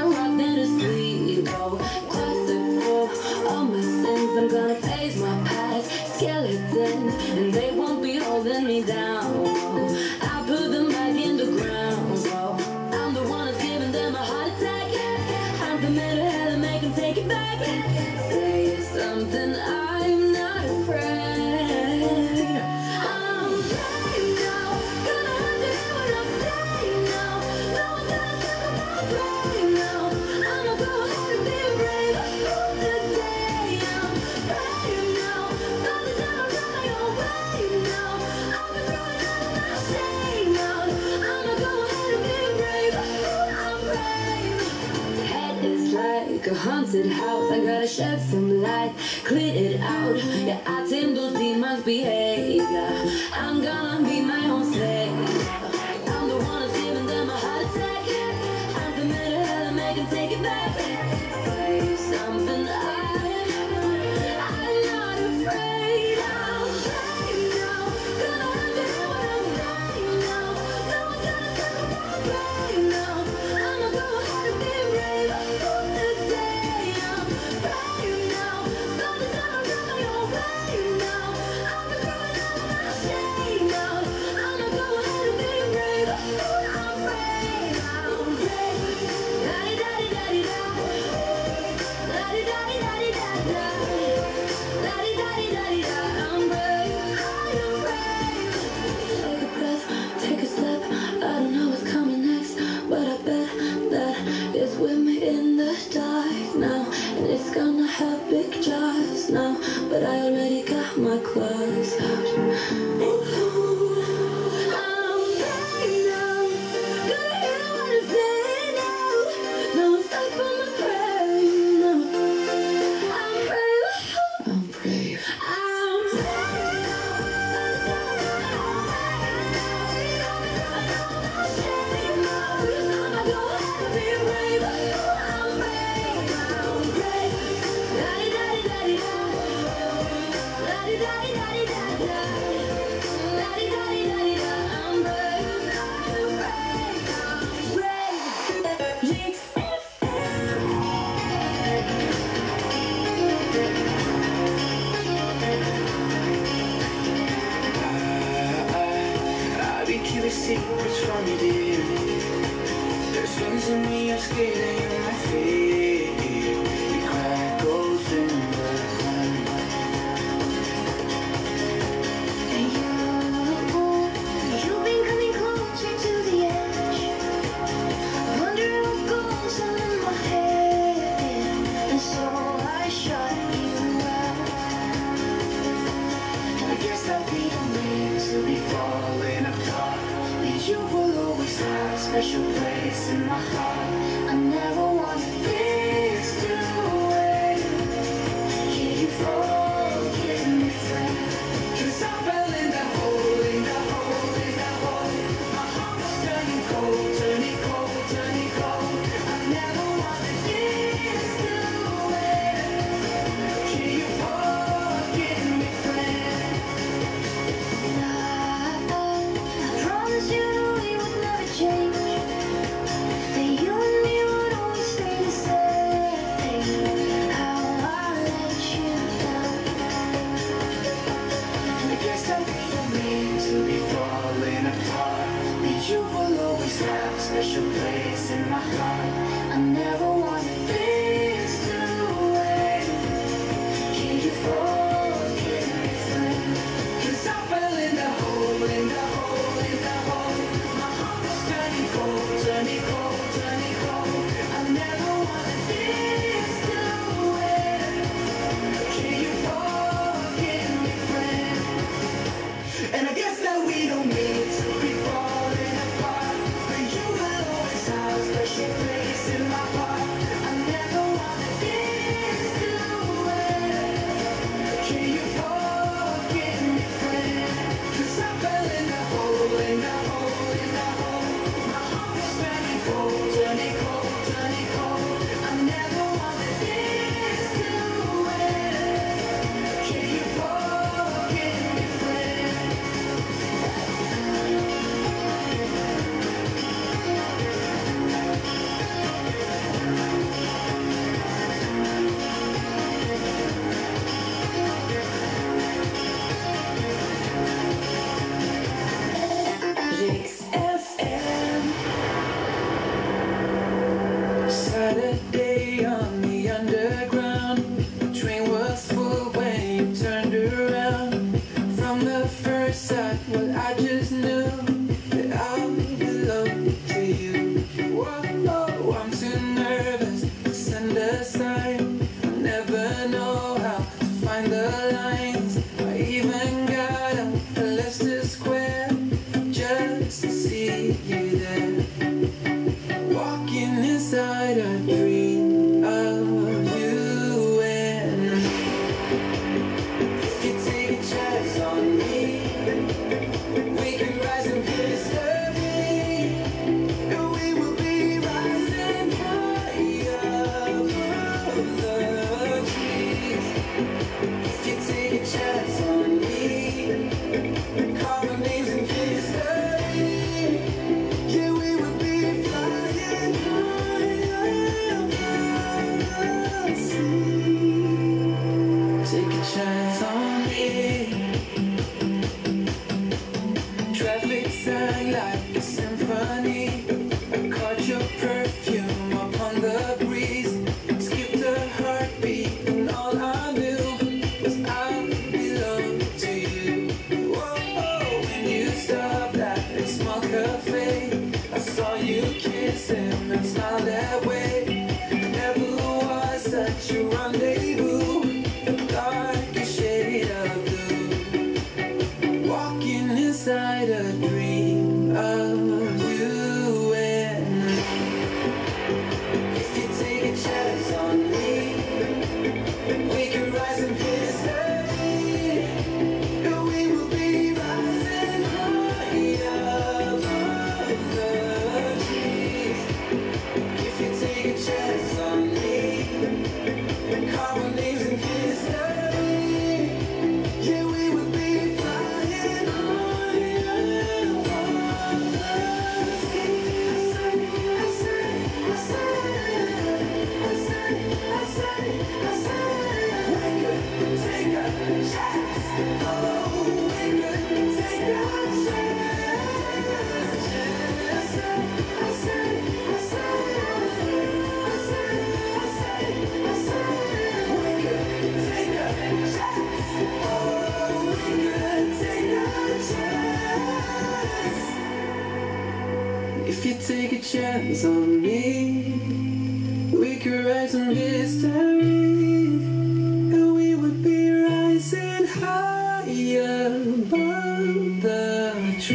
Det 488.80 488.86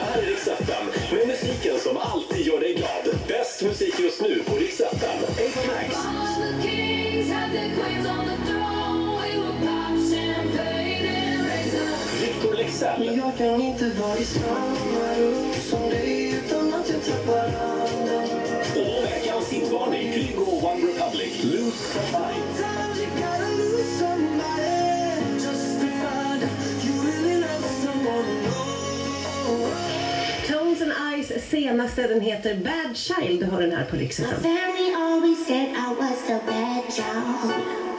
här 0.00 0.22
är 0.22 0.26
Rix 0.26 0.48
FM, 0.48 0.86
med 1.12 1.26
musiken 1.26 1.78
som 1.78 1.96
alltid 1.96 2.46
gör 2.46 2.60
dig 2.60 2.74
glad. 2.74 3.18
Bäst 3.28 3.62
musik 3.62 3.94
just 3.98 4.22
nu 4.22 4.42
på 4.46 4.54
Rix 4.54 4.80
FM. 4.80 5.24
Ava 5.24 5.66
Max. 5.66 5.96
Victor 12.20 12.54
Lexell. 12.56 13.04
Men 13.06 13.16
jag 13.18 13.36
kan 13.38 13.60
inte 13.60 13.88
vara 13.88 14.18
i 14.18 14.24
samma 14.24 15.14
rum 15.18 15.52
som 15.70 15.90
dig 15.90 16.30
utan 16.30 16.74
att 16.74 16.90
jag 16.90 17.04
tappar 17.04 17.46
andan. 17.46 18.28
Och 18.76 19.04
veckans 19.04 19.48
hitvarning, 19.50 20.12
Kygo 20.12 20.44
One 20.44 20.86
Republic, 20.86 21.42
Lose 21.42 21.92
the 21.92 22.00
Fight. 22.00 22.69
senaste, 31.50 32.02
den 32.02 32.20
heter 32.20 32.54
Bad 32.54 32.96
Child. 32.96 33.40
Du 33.40 33.46
hör 33.46 33.60
den 33.60 33.72
här 33.72 33.84
på 33.84 33.96
Rix 33.96 34.18
My 34.18 34.26
family 34.26 34.94
always 34.94 35.46
said 35.46 35.68
I 35.68 35.94
was 35.98 36.30
a 36.30 36.40
bad 36.46 36.92
child 36.92 37.89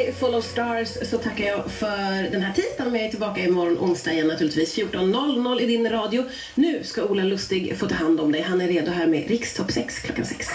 Sky 0.00 0.12
Full 0.12 0.34
of 0.34 0.44
Stars 0.44 0.88
så 1.10 1.18
tackar 1.18 1.44
jag 1.44 1.70
för 1.70 2.30
den 2.30 2.42
här 2.42 2.52
tisdagen. 2.52 2.94
Jag 2.94 3.04
är 3.04 3.10
tillbaka 3.10 3.40
imorgon 3.40 3.78
onsdag 3.78 4.12
igen 4.12 4.26
naturligtvis 4.26 4.76
14.00 4.78 5.60
i 5.60 5.66
din 5.66 5.90
radio. 5.90 6.24
Nu 6.54 6.84
ska 6.84 7.04
Ola 7.04 7.22
Lustig 7.24 7.76
få 7.78 7.86
ta 7.88 7.94
hand 7.94 8.20
om 8.20 8.32
dig. 8.32 8.40
Han 8.42 8.60
är 8.60 8.68
redo 8.68 8.90
här 8.90 9.06
med 9.06 9.28
Rikstopp 9.28 9.72
6 9.72 9.98
klockan 9.98 10.24
6. 10.24 10.48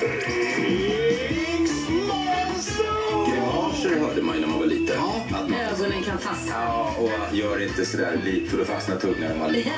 Grimaser 3.29 3.99
hörde 3.99 4.21
man 4.21 4.35
ju 4.35 4.41
när 4.41 4.47
man 4.47 4.59
var 4.59 4.65
liten. 4.65 4.97
Att 4.99 5.31
man- 5.49 5.53
Ögonen 5.53 6.03
kan 6.03 6.17
fastna. 6.19 6.53
Ja, 6.55 6.95
och 6.99 7.35
gör 7.35 7.63
inte 7.63 7.85
sådär, 7.85 8.19
li- 8.25 8.47
för 8.49 8.57
då 8.57 8.65
fastnar 8.65 8.95
tungan 8.95 9.19
när 9.31 9.35
man 9.35 9.51
ligger. 9.51 9.71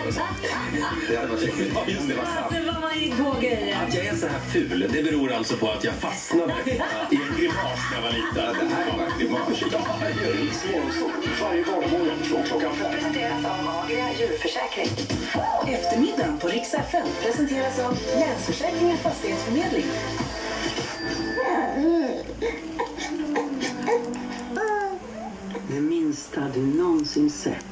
Det 1.09 1.15
hade 1.17 1.27
varit 1.27 1.43
roligt. 1.43 1.71
Ja, 1.75 1.81
just 1.87 2.07
det. 2.07 2.15
var 2.15 3.41
grejer. 3.41 3.77
Att 3.87 3.95
jag 3.95 4.05
är 4.05 4.15
så 4.15 4.27
här 4.27 4.39
ful, 4.53 4.85
det 4.93 5.03
beror 5.03 5.31
alltså 5.31 5.55
på 5.57 5.71
att 5.71 5.83
jag 5.83 5.93
fastnade 5.93 6.53
grimas 7.47 7.79
när 7.91 7.97
jag 7.97 8.03
var 8.03 8.11
liten. 8.11 8.29
Ja, 8.35 8.53
det 8.53 8.75
här 8.75 8.87
är 8.87 8.97
bara 8.97 9.07
en 9.07 9.19
grimas. 9.19 9.47
Varje 11.41 11.63
vardagsmorgon 11.63 12.19
från 12.23 12.43
klockan 12.43 12.75
fem. 12.75 12.91
Presenteras 12.91 13.45
av 13.45 13.67
Agria 13.83 14.13
djurförsäkring. 14.19 14.89
Eftermiddagen 15.67 16.37
på 16.39 16.47
Rix 16.47 16.73
FM 16.73 17.07
presenteras 17.23 17.79
av 17.79 17.97
Länsförsäkringar 18.19 18.95
Fastighetsförmedling. 18.95 19.85
Det 25.69 25.81
minsta 25.81 26.41
du 26.53 26.61
någonsin 26.61 27.29
sett 27.29 27.63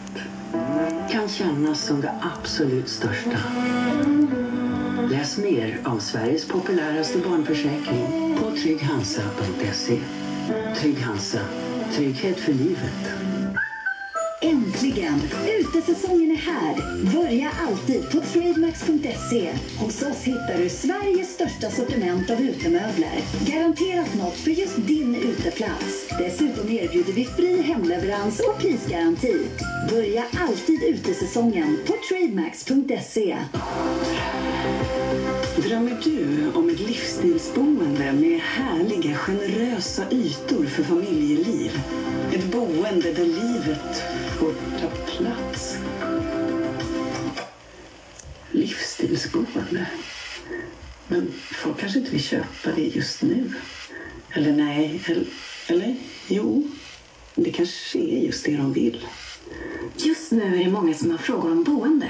kan 1.11 1.29
kännas 1.29 1.85
som 1.85 2.01
det 2.01 2.13
absolut 2.21 2.89
största. 2.89 3.37
Läs 5.11 5.37
mer 5.37 5.81
om 5.85 5.99
Sveriges 5.99 6.47
populäraste 6.47 7.17
barnförsäkring 7.17 8.24
på 8.37 8.51
trygghansa.se. 8.51 9.99
Trygg 10.75 10.97
Hansa. 10.97 11.39
Trygghet 11.95 12.39
för 12.39 12.53
livet. 12.53 13.25
Äntligen! 14.41 15.21
Utesäsongen 15.59 16.31
är 16.31 16.35
här. 16.35 16.75
Börja 17.13 17.51
alltid 17.67 18.11
på 18.11 18.21
trademax.se. 18.21 19.53
Hos 19.79 20.01
oss 20.01 20.23
hittar 20.23 20.57
du 20.57 20.69
Sveriges 20.69 21.33
största 21.33 21.69
sortiment 21.69 22.29
av 22.29 22.41
utemöbler. 22.41 23.19
Garanterat 23.47 24.13
något 24.13 24.37
för 24.37 24.51
just 24.51 24.77
din 24.77 25.15
uteplats. 25.15 26.07
Dessutom 26.19 26.69
erbjuder 26.69 27.13
vi 27.13 27.25
fri 27.25 27.61
hemleverans 27.61 28.39
och 28.39 28.61
prisgaranti. 28.61 29.47
Börja 29.89 30.23
alltid 30.47 30.83
utesäsongen 30.83 31.77
på 31.87 31.93
trademax.se. 32.09 33.37
Drömmer 35.65 35.97
du 36.03 36.51
om 36.53 36.69
ett 36.69 36.79
livsstilsboende 36.79 38.13
med 38.13 38.39
härliga, 38.39 39.15
generösa 39.15 40.11
ytor 40.11 40.65
för 40.65 40.83
familjeliv? 40.83 41.79
Ett 42.33 42.51
boende 42.51 43.11
där 43.11 43.25
livet 43.25 44.03
får 44.39 44.53
ta 44.79 44.89
plats. 44.89 45.77
Livsstilsboende? 48.51 49.85
Men 51.07 51.33
folk 51.51 51.79
kanske 51.79 51.99
inte 51.99 52.11
vill 52.11 52.23
köpa 52.23 52.71
det 52.75 52.81
just 52.81 53.21
nu. 53.21 53.53
Eller 54.31 54.51
nej, 54.53 55.01
eller, 55.07 55.25
eller 55.67 55.95
jo, 56.27 56.67
det 57.35 57.51
kanske 57.51 57.99
är 57.99 58.25
just 58.25 58.45
det 58.45 58.57
de 58.57 58.73
vill. 58.73 59.05
Just 59.97 60.31
nu 60.31 60.55
är 60.55 60.63
det 60.63 60.71
många 60.71 60.93
som 60.93 61.11
har 61.11 61.17
frågor 61.17 61.51
om 61.51 61.63
boende. 61.63 62.09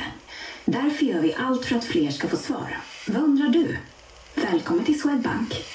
Därför 0.66 1.06
gör 1.06 1.22
vi 1.22 1.34
allt 1.34 1.66
för 1.66 1.76
att 1.76 1.86
fler 1.86 2.12
ska 2.12 2.28
få 2.28 2.38
svar. 2.38 2.78
Vad 3.08 3.24
undrar 3.24 3.48
du? 3.48 3.78
Välkommen 4.36 4.86
till 4.86 5.00
Swedbank. 5.00 5.66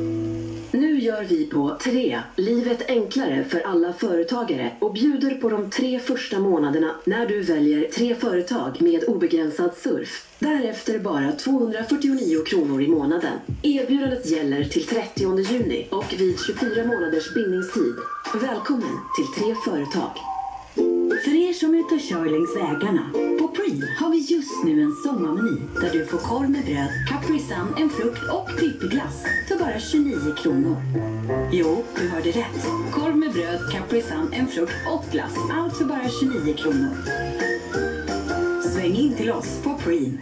nu 0.72 1.00
gör 1.00 1.22
vi 1.24 1.46
på 1.46 1.76
3 1.82 2.20
livet 2.36 2.90
enklare 2.90 3.44
för 3.44 3.60
alla 3.60 3.92
företagare 3.92 4.72
och 4.78 4.92
bjuder 4.92 5.34
på 5.34 5.48
de 5.48 5.70
tre 5.70 5.98
första 5.98 6.38
månaderna 6.38 6.94
när 7.04 7.26
du 7.26 7.40
väljer 7.42 7.88
tre 7.88 8.14
företag 8.14 8.82
med 8.82 9.04
obegränsad 9.04 9.74
surf. 9.74 10.28
Därefter 10.38 10.98
bara 10.98 11.32
249 11.32 12.44
kronor 12.46 12.82
i 12.82 12.88
månaden. 12.88 13.38
Erbjudandet 13.62 14.30
gäller 14.30 14.64
till 14.64 14.86
30 14.86 15.52
juni 15.52 15.88
och 15.90 16.14
vid 16.18 16.40
24 16.46 16.84
månaders 16.84 17.34
bindningstid. 17.34 17.94
Välkommen 18.34 18.98
till 19.16 19.42
tre 19.42 19.54
företag. 19.54 20.37
För 21.08 21.48
er 21.48 21.52
som 21.52 21.74
är 21.74 21.78
ute 21.78 21.94
och 21.94 22.00
kör 22.00 22.24
längs 22.24 22.56
vägarna, 22.56 23.10
på 23.38 23.48
Preem 23.48 23.84
har 23.96 24.10
vi 24.10 24.18
just 24.18 24.64
nu 24.64 24.82
en 24.82 24.92
sommarmeny 24.92 25.60
där 25.80 25.90
du 25.92 26.06
får 26.06 26.18
korv 26.18 26.50
med 26.50 26.64
bröd, 26.64 26.90
Capri 27.08 27.38
Sun, 27.38 27.74
en 27.76 27.90
frukt 27.90 28.22
och 28.30 28.48
pippiglass 28.58 29.24
för 29.48 29.58
bara 29.58 29.78
29 29.78 30.34
kronor. 30.42 30.76
Jo, 31.52 31.84
du 31.96 32.08
hörde 32.08 32.28
rätt. 32.28 32.66
Korv 32.92 33.16
med 33.16 33.32
bröd, 33.32 33.58
Capri 33.72 34.02
Sun, 34.02 34.32
en 34.32 34.46
frukt 34.46 34.72
och 34.92 35.04
glass. 35.12 35.36
Allt 35.52 35.76
för 35.76 35.84
bara 35.84 36.08
29 36.20 36.54
kronor. 36.54 36.90
Sväng 38.74 38.94
in 38.96 39.14
till 39.14 39.30
oss 39.30 39.60
på 39.64 39.74
Preem. 39.74 40.18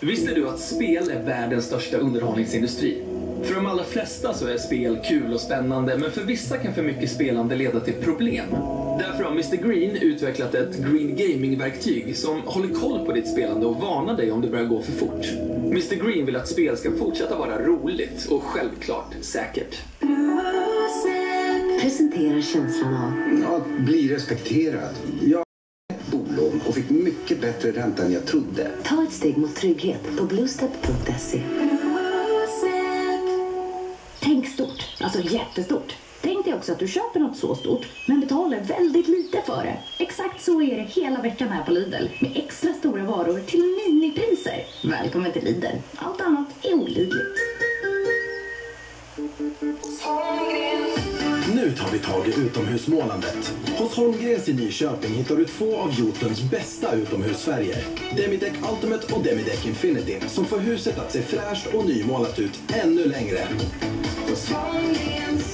Visste 0.00 0.34
du 0.34 0.48
att 0.48 0.60
spel 0.60 1.10
är 1.10 1.24
världens 1.24 1.64
största 1.64 1.96
underhållningsindustri? 1.96 3.15
För 3.46 3.54
de 3.54 3.66
allra 3.66 3.84
flesta 3.84 4.34
så 4.34 4.46
är 4.46 4.58
spel 4.58 4.98
kul 5.04 5.32
och 5.34 5.40
spännande, 5.40 5.98
men 5.98 6.10
för 6.10 6.22
vissa 6.22 6.56
kan 6.56 6.74
för 6.74 6.82
mycket 6.82 7.10
spelande 7.10 7.56
leda 7.56 7.80
till 7.80 7.94
problem. 7.94 8.46
Därför 8.98 9.24
har 9.24 9.30
Mr 9.30 9.56
Green 9.56 9.96
utvecklat 9.96 10.54
ett 10.54 10.76
Green 10.76 11.16
Gaming-verktyg 11.16 12.16
som 12.16 12.40
håller 12.42 12.68
koll 12.68 13.06
på 13.06 13.12
ditt 13.12 13.28
spelande 13.28 13.66
och 13.66 13.76
varnar 13.76 14.16
dig 14.16 14.30
om 14.30 14.42
det 14.42 14.48
börjar 14.48 14.64
gå 14.64 14.82
för 14.82 14.92
fort. 14.92 15.26
Mr 15.66 16.04
Green 16.04 16.26
vill 16.26 16.36
att 16.36 16.48
spel 16.48 16.76
ska 16.76 16.92
fortsätta 16.92 17.36
vara 17.36 17.62
roligt 17.62 18.26
och 18.30 18.42
självklart 18.42 19.14
säkert. 19.20 19.76
Presenterar 21.80 22.40
känslan 22.40 22.94
av 22.94 23.54
Att 23.54 23.84
bli 23.86 24.14
respekterad. 24.14 24.94
Jag 25.22 25.44
ett 25.94 26.10
bolån 26.10 26.60
och 26.66 26.74
fick 26.74 26.90
mycket 26.90 27.40
bättre 27.40 27.70
ränta 27.70 28.04
än 28.04 28.12
jag 28.12 28.26
trodde. 28.26 28.70
Ta 28.84 29.02
ett 29.02 29.12
steg 29.12 29.36
mot 29.36 29.56
trygghet 29.56 30.00
på 30.18 30.24
bluestep.se. 30.24 31.40
Tänk 34.36 34.48
stort, 34.48 34.86
alltså 35.00 35.20
jättestort. 35.20 35.96
Tänk 36.20 36.44
dig 36.44 36.54
också 36.54 36.72
att 36.72 36.78
du 36.78 36.88
köper 36.88 37.20
något 37.20 37.36
så 37.36 37.54
stort, 37.54 37.86
men 38.08 38.20
betalar 38.20 38.60
väldigt 38.60 39.08
lite 39.08 39.42
för 39.46 39.62
det. 39.62 40.04
Exakt 40.04 40.44
så 40.44 40.62
är 40.62 40.76
det 40.76 40.82
hela 40.82 41.22
veckan 41.22 41.48
här 41.48 41.64
på 41.64 41.70
Lidl, 41.70 42.06
med 42.20 42.32
extra 42.34 42.72
stora 42.72 43.04
varor 43.04 43.40
till 43.40 43.60
minipriser. 43.60 44.64
Välkommen 44.84 45.32
till 45.32 45.44
Lidl. 45.44 45.66
Allt 45.96 46.20
annat 46.20 46.48
är 46.62 46.74
olidligt. 46.74 47.38
Nu 51.56 51.72
tar 51.72 51.90
vi 51.92 51.98
tag 51.98 52.28
i 52.28 52.40
utomhusmålandet. 52.40 53.54
Hos 53.78 53.96
Holmgrens 53.96 54.48
i 54.48 54.54
Nyköping 54.54 55.14
hittar 55.14 55.36
du 55.36 55.44
två 55.44 55.76
av 55.76 55.92
Jotuns 55.98 56.50
bästa 56.50 56.94
utomhusfärger. 56.94 57.84
Demideck 58.16 58.52
Ultimate 58.72 59.14
och 59.14 59.24
Demideck 59.24 59.66
Infinity 59.66 60.20
som 60.28 60.44
får 60.44 60.58
huset 60.58 60.98
att 60.98 61.12
se 61.12 61.22
fräscht 61.22 61.66
och 61.74 61.86
nymålat 61.86 62.38
ut 62.38 62.60
ännu 62.68 63.04
längre. 63.04 63.48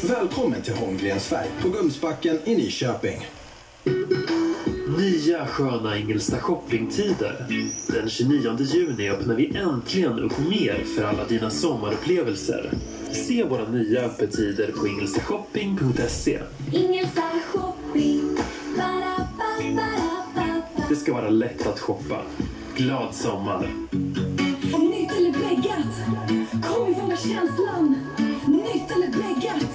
Välkommen 0.09 0.63
till 0.63 0.75
Holmgrens 0.75 1.25
färg 1.25 1.49
på 1.61 1.69
Gumsbacken 1.69 2.39
i 2.45 2.57
Nyköping. 2.57 3.27
Nya 4.99 5.47
sköna 5.47 5.99
Ingelsta 5.99 6.37
shoppingtider. 6.37 7.47
Den 7.89 8.11
29 8.11 8.57
juni 8.61 9.11
öppnar 9.11 9.35
vi 9.35 9.57
äntligen 9.57 10.21
upp 10.21 10.39
mer 10.39 10.85
för 10.97 11.05
alla 11.05 11.25
dina 11.25 11.51
sommarupplevelser. 11.51 12.73
Se 13.13 13.45
våra 13.45 13.69
nya 13.69 14.01
öppettider 14.01 14.73
på 14.73 14.89
ingelstashopping.se. 14.89 16.39
Ingelsta 16.73 17.23
shopping. 17.47 18.37
Det 20.89 20.97
ska 20.97 21.13
vara 21.13 21.31
lätt 21.31 21.67
att 21.67 21.81
shoppa. 21.81 22.23
Glad 22.77 23.15
sommar! 23.15 23.69
Nytt 24.79 25.13
eller 25.13 25.33
bläggat? 25.33 25.87
Kom 26.53 26.95
fångar 26.95 27.17
känslan. 27.17 27.97
Nytt 28.47 28.91
eller 28.91 29.09
bläggat? 29.09 29.67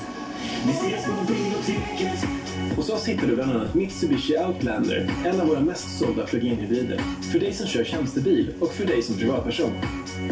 Vi 0.65 0.71
ses 0.71 1.05
på 1.05 1.33
biblioteket. 1.33 2.36
Hos 2.77 2.89
oss 2.89 3.07
hittar 3.07 3.27
du 3.27 3.35
bland 3.35 3.51
annat 3.51 3.73
Mitsubishi 3.73 4.37
Outlander, 4.37 5.09
en 5.25 5.41
av 5.41 5.47
våra 5.47 5.59
mest 5.59 5.99
sålda 5.99 6.25
plug-in 6.25 6.57
hybrider. 6.57 7.01
För 7.31 7.39
dig 7.39 7.53
som 7.53 7.67
kör 7.67 7.83
tjänstebil 7.83 8.53
och 8.59 8.73
för 8.73 8.85
dig 8.85 9.01
som 9.01 9.15
privatperson. 9.17 9.71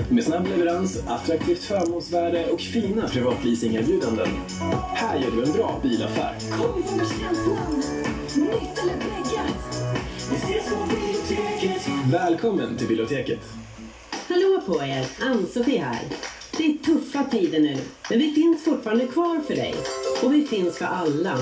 Med 0.10 0.24
snabb 0.24 0.48
leverans, 0.48 1.04
attraktivt 1.08 1.64
förmånsvärde 1.64 2.46
och 2.52 2.62
fina 2.62 3.08
privatleasingerbjudanden. 3.08 4.28
Här 4.94 5.20
gör 5.20 5.32
du 5.32 5.44
en 5.44 5.52
bra 5.52 5.80
bilaffär. 5.84 6.36
Kom 6.58 6.82
vi 6.82 6.84
fångar 6.84 7.06
känslan. 7.06 7.84
Nytt 8.36 8.80
eller 8.84 8.96
bläggat? 8.96 9.96
Vi 10.32 10.36
ses 10.36 10.70
på 10.70 10.86
biblioteket. 10.90 11.88
Välkommen 12.12 12.78
till 12.78 12.88
biblioteket. 12.88 13.40
Hallå 14.30 14.62
på 14.66 14.84
er! 14.84 15.06
Ann-Sofie 15.22 15.84
här. 15.84 16.02
Det 16.58 16.64
är 16.64 16.78
tuffa 16.78 17.24
tider 17.24 17.60
nu, 17.60 17.78
men 18.10 18.20
vi 18.20 18.32
finns 18.32 18.64
fortfarande 18.64 19.08
kvar 19.08 19.40
för 19.48 19.56
dig. 19.56 19.76
Och 20.24 20.34
vi 20.34 20.48
finns 20.48 20.78
för 20.78 20.86
alla. 20.86 21.38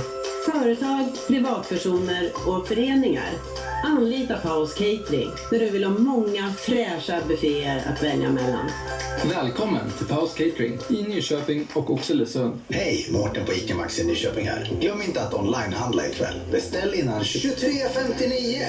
Företag, 0.52 1.06
privatpersoner 1.28 2.32
och 2.48 2.68
föreningar. 2.68 3.30
Anlita 3.84 4.38
Paus 4.38 4.74
Catering 4.74 5.30
när 5.52 5.60
du 5.60 5.70
vill 5.70 5.84
ha 5.84 5.92
många 5.92 6.54
fräscha 6.54 7.22
bufféer 7.28 7.84
att 7.94 8.04
välja 8.04 8.30
mellan. 8.30 8.70
Välkommen 9.30 9.92
till 9.98 10.08
Paus 10.08 10.34
Catering 10.34 10.78
i 10.90 11.04
Nyköping 11.04 11.68
och 11.74 11.92
Oxelösund. 11.92 12.60
Hej, 12.70 13.08
Mårten 13.12 13.46
på 13.46 13.54
ICA 13.54 13.76
Maxi 13.76 14.04
Nyköping 14.04 14.48
här. 14.48 14.72
Glöm 14.82 15.02
inte 15.02 15.22
att 15.22 15.34
onlinehandla 15.34 16.08
ikväll. 16.08 16.36
Beställ 16.52 16.94
innan 16.94 17.22
23.59 17.22 18.64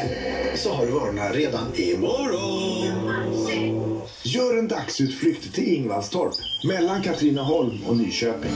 så 0.55 0.73
har 0.73 0.87
du 0.87 0.93
varorna 0.93 1.33
redan 1.33 1.75
imorgon. 1.75 3.24
Gör 4.27 4.59
en 4.59 4.69
dagsutflykt 4.69 5.55
till 5.55 5.75
Ingvalstorp 5.75 6.35
mellan 6.65 7.03
Katrineholm 7.03 7.79
och 7.87 7.97
Nyköping. 7.97 8.51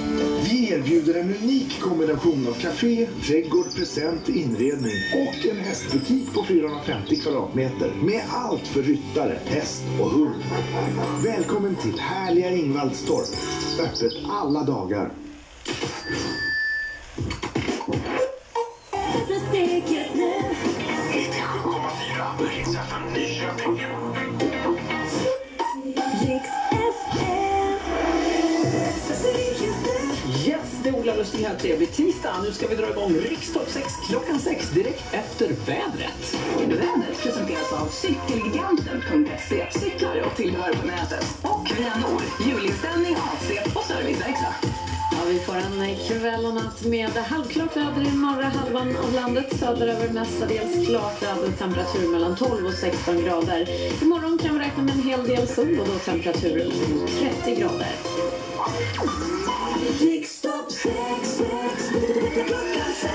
Vi 0.44 0.72
erbjuder 0.72 1.14
en 1.14 1.34
unik 1.36 1.80
kombination 1.80 2.48
av 2.48 2.52
café, 2.52 3.08
trädgård, 3.26 3.74
present, 3.74 4.28
inredning 4.28 4.94
och 5.14 5.46
en 5.46 5.56
hästbutik 5.56 6.34
på 6.34 6.44
450 6.44 7.16
kvadratmeter 7.16 7.90
med 8.02 8.22
allt 8.30 8.66
för 8.66 8.82
ryttare, 8.82 9.38
häst 9.44 9.82
och 10.00 10.10
hund. 10.10 10.42
Välkommen 11.24 11.76
till 11.76 11.98
härliga 11.98 12.50
Ingvaldstorp. 12.50 13.28
Öppet 13.80 14.12
alla 14.28 14.62
dagar. 14.62 15.12
Biblioteket 19.28 20.14
nu. 20.14 20.32
97,4 21.12 22.56
Rix 22.56 22.68
FM 22.68 23.12
Nyköping. 23.14 24.27
Yes, 31.18 31.32
det 31.32 31.44
är 31.44 31.48
här. 31.48 31.56
Trevlig 31.56 31.92
tisdag. 31.92 32.42
Nu 32.42 32.52
ska 32.52 32.66
vi 32.66 32.74
dra 32.74 32.90
igång 32.90 33.14
Rikstopp 33.14 33.68
6 33.68 33.86
klockan 34.08 34.40
6 34.40 34.70
direkt 34.70 35.14
efter 35.14 35.48
vädret. 35.48 36.36
Vädret 36.58 37.22
presenteras 37.22 37.72
av 37.72 37.86
cykelgiganten.se. 37.86 39.66
Cyklar 39.70 40.20
och 40.20 40.36
tillhör 40.36 40.72
på 40.72 40.86
nätet. 40.86 41.26
Och 41.42 41.66
via 41.78 41.94
Nord, 41.96 42.22
julinställning, 42.46 43.14
AC 43.14 43.76
och 43.76 43.84
serviceverkstad. 43.84 44.54
Ja, 45.12 45.18
vi 45.26 45.38
får 45.38 45.54
en 45.54 45.80
eh, 45.80 45.98
kväll 46.08 46.46
och 46.46 46.54
natt 46.54 46.84
med 46.84 47.10
halvklart 47.10 47.76
väder 47.76 48.02
i 48.02 48.16
norra 48.16 48.44
halvan 48.44 48.96
av 48.96 49.12
landet. 49.14 49.58
Söderöver 49.58 50.08
mestadels 50.08 50.86
klart 50.86 51.22
väder, 51.22 51.52
temperatur 51.52 52.08
mellan 52.08 52.36
12 52.36 52.66
och 52.66 52.74
16 52.74 53.24
grader. 53.24 53.68
Imorgon 54.02 54.38
kan 54.38 54.58
vi 54.58 54.64
räkna 54.64 54.82
med 54.82 54.94
en 54.94 55.02
hel 55.02 55.26
del 55.26 55.48
sol 55.48 55.80
och 55.80 55.86
då 55.86 55.98
temperatur 55.98 56.58
runt 56.58 57.10
30 57.44 57.60
grader. 57.60 57.92
Riksstopp 60.00 60.72
6, 60.72 60.94
6, 61.24 61.48
klockan 62.34 62.92
6. 63.00 63.12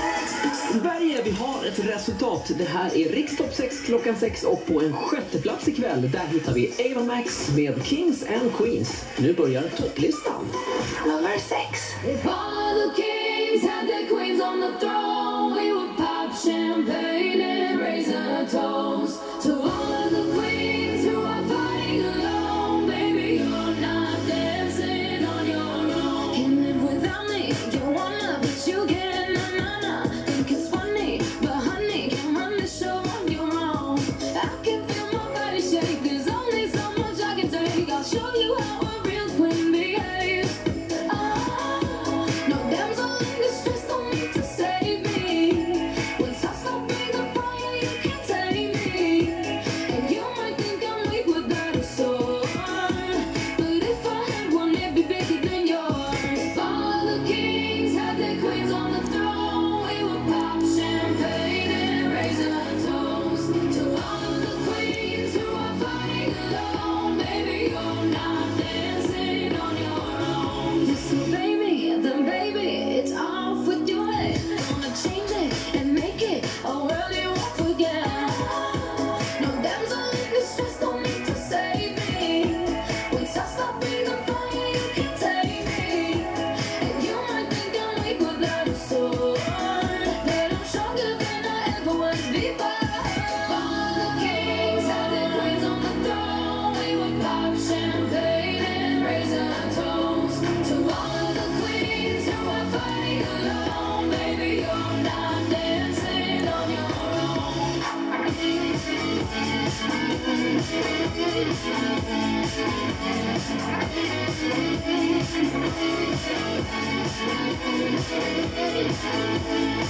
Sverige, 0.72 1.22
vi 1.24 1.30
har 1.30 1.64
ett 1.64 1.78
resultat. 1.78 2.50
Det 2.58 2.64
här 2.64 2.96
är 2.96 3.08
Rikstopp 3.08 3.54
6 3.54 3.80
klockan 3.80 4.16
6 4.16 4.44
och 4.44 4.66
på 4.66 4.80
en 4.80 4.92
sjätte 4.92 5.38
plats 5.38 5.68
ikväll 5.68 6.10
där 6.10 6.26
hittar 6.26 6.52
vi 6.52 6.92
Ava 6.92 7.04
Max 7.04 7.48
med 7.56 7.86
Kings 7.86 8.22
and 8.22 8.56
Queens. 8.56 9.04
Nu 9.18 9.34
börjar 9.34 9.62
topplistan. 9.62 10.46
Nummer 11.06 11.38
6. 11.38 11.50
If 12.06 12.26
all 12.26 12.74
the 12.74 13.02
kings 13.02 13.70
had 13.70 13.88
their 13.88 14.08
queens 14.08 14.42
on 14.42 14.60
the 14.60 14.64
the 14.74 14.80
throne, 14.80 15.54
we 15.56 15.72
would 15.72 15.96
pop 15.96 16.32
champagne 16.32 17.40
and 17.40 17.80
raise 17.80 18.08
a 18.08 18.46
toast 18.50 18.93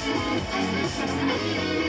You 0.07 1.84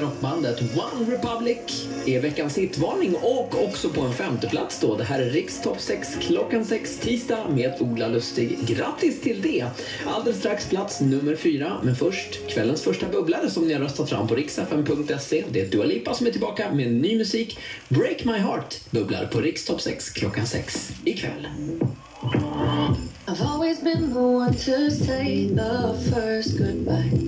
rockbandet 0.00 0.60
One 0.60 1.12
Republic 1.12 1.86
är 2.06 2.20
veckans 2.20 2.58
hitvarning 2.58 3.14
och 3.14 3.64
också 3.64 3.88
på 3.88 4.00
en 4.00 4.12
femteplats 4.12 4.80
då. 4.80 4.96
Det 4.96 5.04
här 5.04 5.20
är 5.20 5.30
Riks 5.30 5.60
topp 5.60 5.80
6 5.80 6.16
klockan 6.20 6.64
6 6.64 6.98
tisdag 6.98 7.48
med 7.48 7.74
Ola 7.80 8.08
Lustig. 8.08 8.58
Grattis 8.66 9.20
till 9.20 9.42
det! 9.42 9.66
Alldeles 10.06 10.38
strax 10.38 10.68
plats 10.68 11.00
nummer 11.00 11.36
4 11.36 11.80
men 11.82 11.96
först 11.96 12.48
kvällens 12.48 12.82
första 12.82 13.08
bubblare 13.08 13.50
som 13.50 13.66
ni 13.68 13.72
har 13.72 13.80
röstat 13.80 14.10
fram 14.10 14.28
på 14.28 14.34
riksfm.se. 14.34 15.44
Det 15.50 15.60
är 15.60 15.66
Dua 15.66 15.84
Lipa 15.84 16.14
som 16.14 16.26
är 16.26 16.30
tillbaka 16.30 16.72
med 16.72 16.92
ny 16.92 17.18
musik. 17.18 17.58
Break 17.88 18.24
My 18.24 18.38
Heart 18.38 18.90
bubblar 18.90 19.26
på 19.26 19.40
Riks 19.40 19.64
topp 19.64 19.80
6 19.80 20.10
klockan 20.10 20.46
6 20.46 20.92
ikväll. 21.04 21.46
I've 23.28 23.42
always 23.42 23.80
been 23.80 24.12
the 24.12 24.20
one 24.20 24.52
to 24.52 24.90
say 24.90 25.48
the 25.48 25.94
first 26.10 26.58
goodbye 26.58 27.25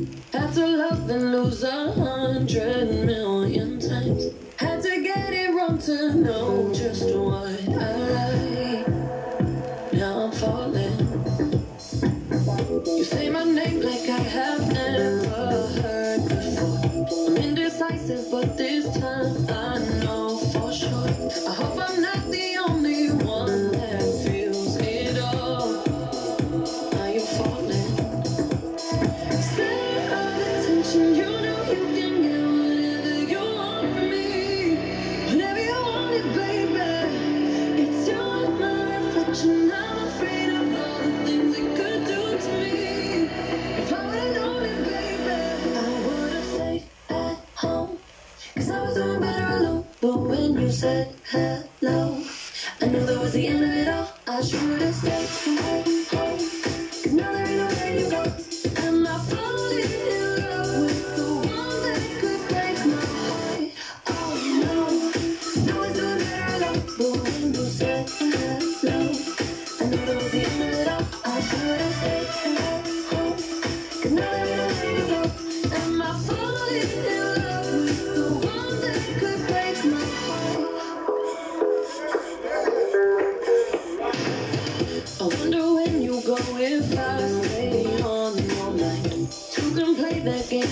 Had 0.49 0.55
to 0.55 0.67
love 0.67 1.11
and 1.11 1.31
lose 1.31 1.63
a 1.63 1.93
hundred 1.93 3.05
million 3.05 3.79
times. 3.79 4.33
Had 4.57 4.83
to 4.83 5.03
get 5.03 5.35
it 5.35 5.55
wrong 5.55 5.77
to 5.81 6.15
know. 6.15 6.58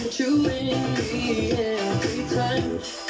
you 0.04 0.46
in 0.48 0.94
me 1.12 1.52
every 1.52 2.24
time. 2.36 3.05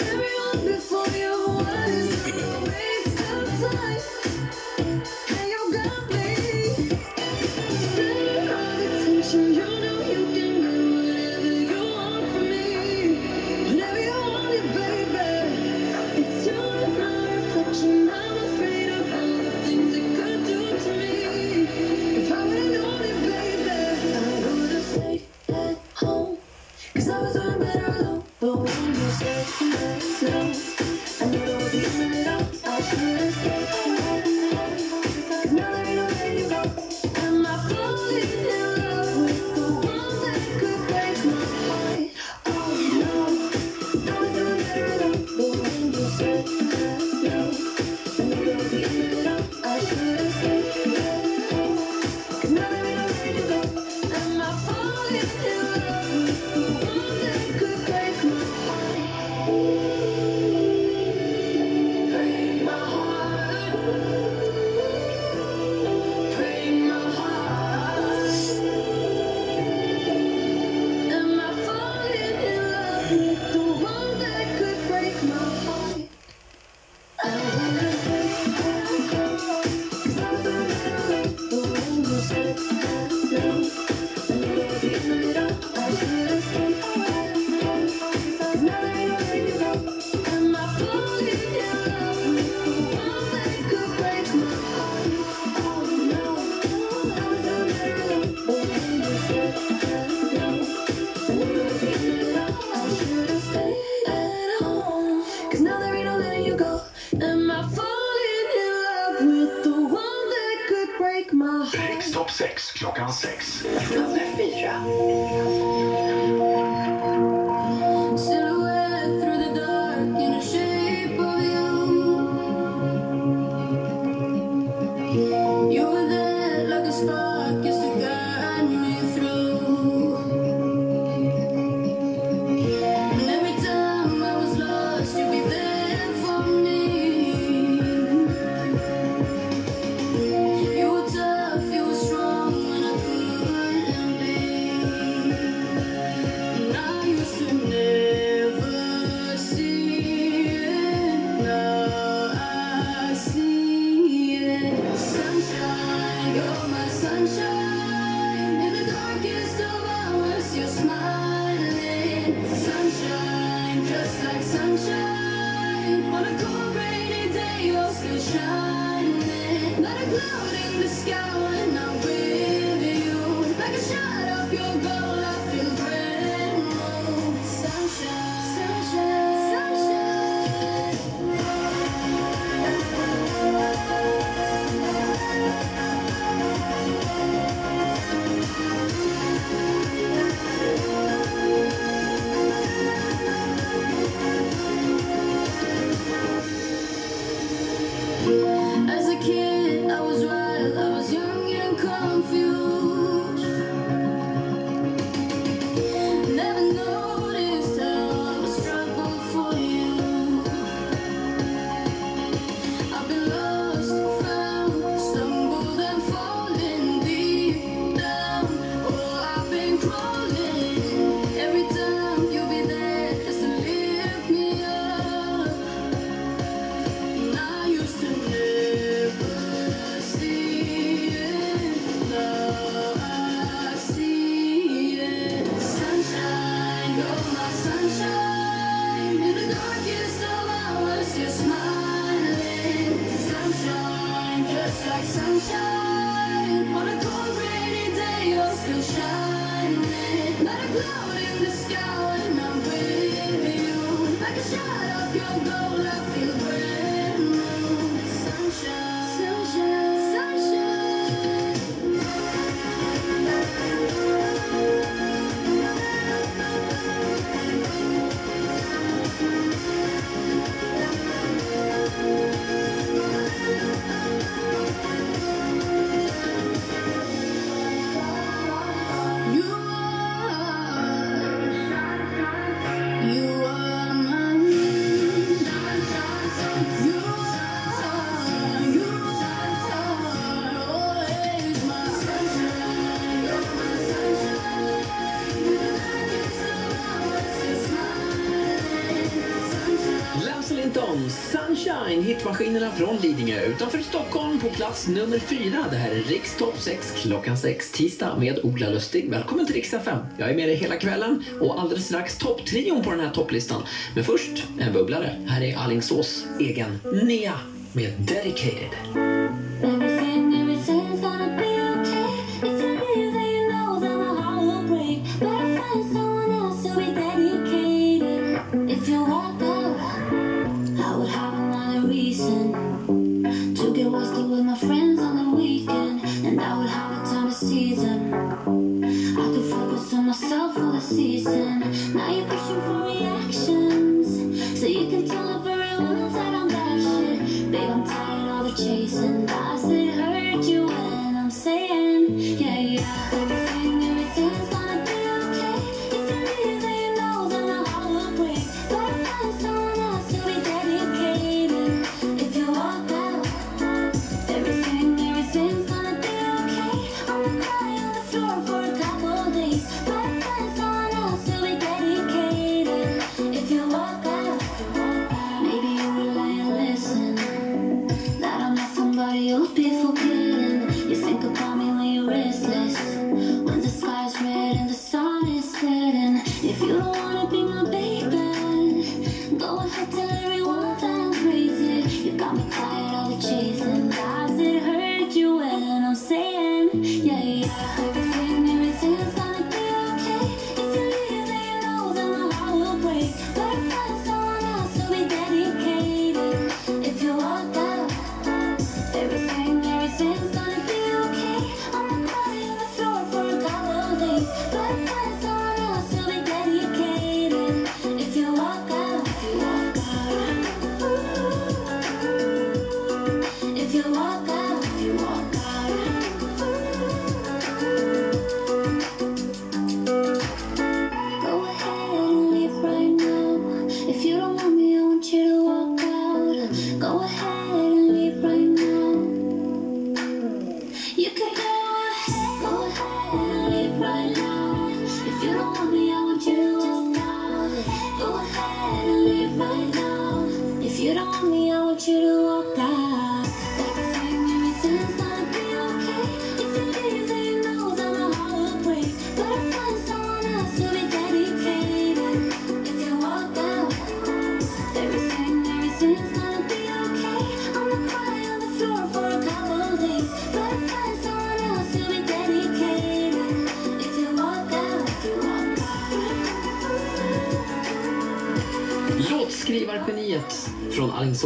Sunshine, 301.96 302.02
hitmaskinerna 302.02 302.72
från 302.72 302.96
Lidingö 302.96 303.42
utanför 303.42 303.78
Stockholm 303.78 304.40
på 304.40 304.50
plats 304.50 304.88
nummer 304.88 305.18
fyra. 305.18 305.64
Det 305.70 305.76
här 305.76 305.90
är 305.90 306.02
Rikstopp 306.02 306.60
6 306.60 306.92
klockan 307.02 307.36
6 307.36 307.70
tisdag 307.72 308.16
med 308.18 308.38
Ola 308.42 308.68
Lustig. 308.68 309.10
Välkommen 309.10 309.46
till 309.46 309.54
Riksdag 309.54 309.80
FM. 309.80 309.98
Jag 310.18 310.30
är 310.30 310.34
med 310.34 310.48
dig 310.48 310.56
hela 310.56 310.76
kvällen 310.76 311.24
och 311.40 311.60
alldeles 311.60 311.84
strax 311.84 312.18
topptrion 312.18 312.82
på 312.82 312.90
den 312.90 313.00
här 313.00 313.10
topplistan. 313.10 313.62
Men 313.94 314.04
först 314.04 314.44
en 314.58 314.72
bubblare. 314.72 315.24
Här 315.26 315.42
är 315.42 315.56
Alingsås 315.56 316.24
egen 316.40 316.78
Nea 316.92 317.40
med 317.72 317.90
Dedicated. 317.98 319.05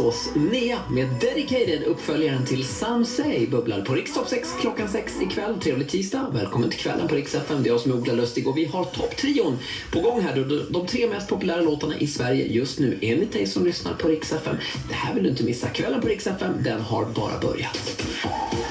Alingsås, 0.01 0.35
Nea 0.35 0.79
med 0.89 1.07
Dedicated, 1.21 1.83
uppföljaren 1.83 2.45
till 2.45 2.65
Some 2.65 3.05
Say, 3.05 3.47
bubblar 3.47 3.81
på 3.81 3.93
Rikstopp 3.93 4.27
6 4.27 4.49
klockan 4.61 4.89
6 4.89 5.21
ikväll. 5.21 5.59
Trevlig 5.59 5.89
tisdag. 5.89 6.31
Välkommen 6.33 6.69
till 6.69 6.79
kvällen 6.79 7.07
på 7.07 7.15
Rix 7.15 7.35
FM. 7.35 7.63
Det 7.63 7.69
är 7.69 7.71
jag 7.71 7.81
som 7.81 7.91
är 7.91 7.95
Ola 7.95 8.13
Lustig 8.13 8.47
och 8.47 8.57
vi 8.57 8.65
har 8.65 8.85
topptrion 8.85 9.57
på 9.91 9.99
gång 9.99 10.21
här. 10.21 10.35
De, 10.35 10.65
de 10.69 10.87
tre 10.87 11.07
mest 11.07 11.29
populära 11.29 11.61
låtarna 11.61 11.97
i 11.97 12.07
Sverige 12.07 12.45
just 12.45 12.79
nu, 12.79 12.97
enligt 13.01 13.33
dig 13.33 13.47
som 13.47 13.65
lyssnar 13.65 13.93
på 13.93 14.07
Rix 14.07 14.31
FM. 14.31 14.55
Det 14.89 14.93
här 14.93 15.13
vill 15.13 15.23
du 15.23 15.29
inte 15.29 15.43
missa. 15.43 15.67
Kvällen 15.67 16.01
på 16.01 16.07
Rix 16.07 16.27
FM, 16.27 16.53
den 16.63 16.81
har 16.81 17.05
bara 17.05 17.39
börjat. 17.39 18.03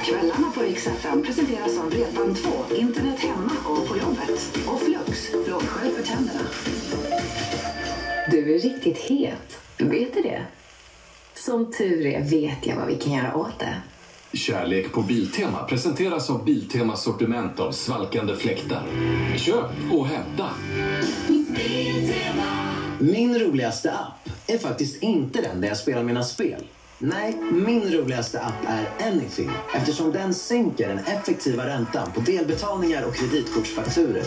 Kvällarna 0.04 0.52
på 0.54 0.60
Rix 0.62 0.86
FM 0.86 1.22
presenteras 1.22 1.78
av 1.78 1.92
Bredband2, 1.92 2.76
internet 2.78 3.18
hemma 3.18 3.52
och 3.64 3.88
på 3.88 3.96
jobbet. 3.96 4.58
Och 4.66 4.80
Flux, 4.80 5.26
flårskölj 5.26 5.92
för 5.96 6.02
tänderna. 6.02 6.40
Du 8.30 8.54
är 8.54 8.58
riktigt 8.58 8.98
het. 8.98 9.58
Vet 9.78 10.14
du 10.14 10.22
det? 10.22 10.46
Som 11.40 11.68
tur 11.80 12.06
är 12.06 12.22
vet 12.22 12.66
jag 12.66 12.76
vad 12.76 12.86
vi 12.86 12.96
kan 12.96 13.12
göra 13.12 13.36
åt 13.36 13.58
det. 13.58 13.74
Kärlek 14.32 14.92
på 14.92 15.02
Biltema 15.02 15.64
presenteras 15.64 16.30
av 16.30 16.44
Biltemas 16.44 17.02
sortiment 17.02 17.60
av 17.60 17.72
svalkande 17.72 18.34
fläktar. 18.34 18.82
Köp 19.36 19.70
och 19.92 20.06
hämta! 20.06 20.50
Min 22.98 23.38
roligaste 23.38 23.92
app 23.92 24.28
är 24.46 24.58
faktiskt 24.58 25.02
inte 25.02 25.42
den 25.42 25.60
där 25.60 25.68
jag 25.68 25.76
spelar 25.76 26.02
mina 26.02 26.22
spel. 26.22 26.64
Nej, 26.98 27.36
min 27.52 27.92
roligaste 27.92 28.40
app 28.40 28.66
är 28.66 29.06
Anything 29.08 29.50
eftersom 29.74 30.12
den 30.12 30.34
sänker 30.34 30.88
den 30.88 30.98
effektiva 30.98 31.66
räntan 31.66 32.12
på 32.14 32.20
delbetalningar 32.20 33.04
och 33.06 33.14
kreditkortsfakturer. 33.14 34.22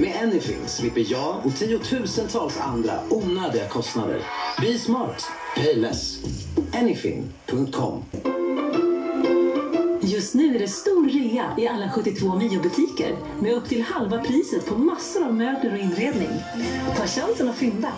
Med 0.00 0.22
Anything 0.22 0.66
slipper 0.66 1.06
jag 1.12 1.46
och 1.46 1.56
tiotusentals 1.56 2.58
andra 2.60 2.92
onödiga 3.10 3.68
kostnader. 3.68 4.20
Be 4.60 4.78
smart, 4.78 5.24
pay 5.54 7.22
Just 10.00 10.34
nu 10.34 10.54
är 10.54 10.58
det 10.58 10.68
stor 10.68 11.08
rea 11.08 11.54
i 11.58 11.68
alla 11.68 11.90
72 11.90 12.34
Mio-butiker 12.36 13.16
med 13.40 13.52
upp 13.52 13.68
till 13.68 13.82
halva 13.82 14.18
priset 14.18 14.66
på 14.66 14.78
massor 14.78 15.24
av 15.24 15.34
möbler 15.34 15.72
och 15.72 15.78
inredning. 15.78 16.30
Ta 16.96 17.06
chansen 17.06 17.48
att 17.48 17.56
fynda. 17.56 17.92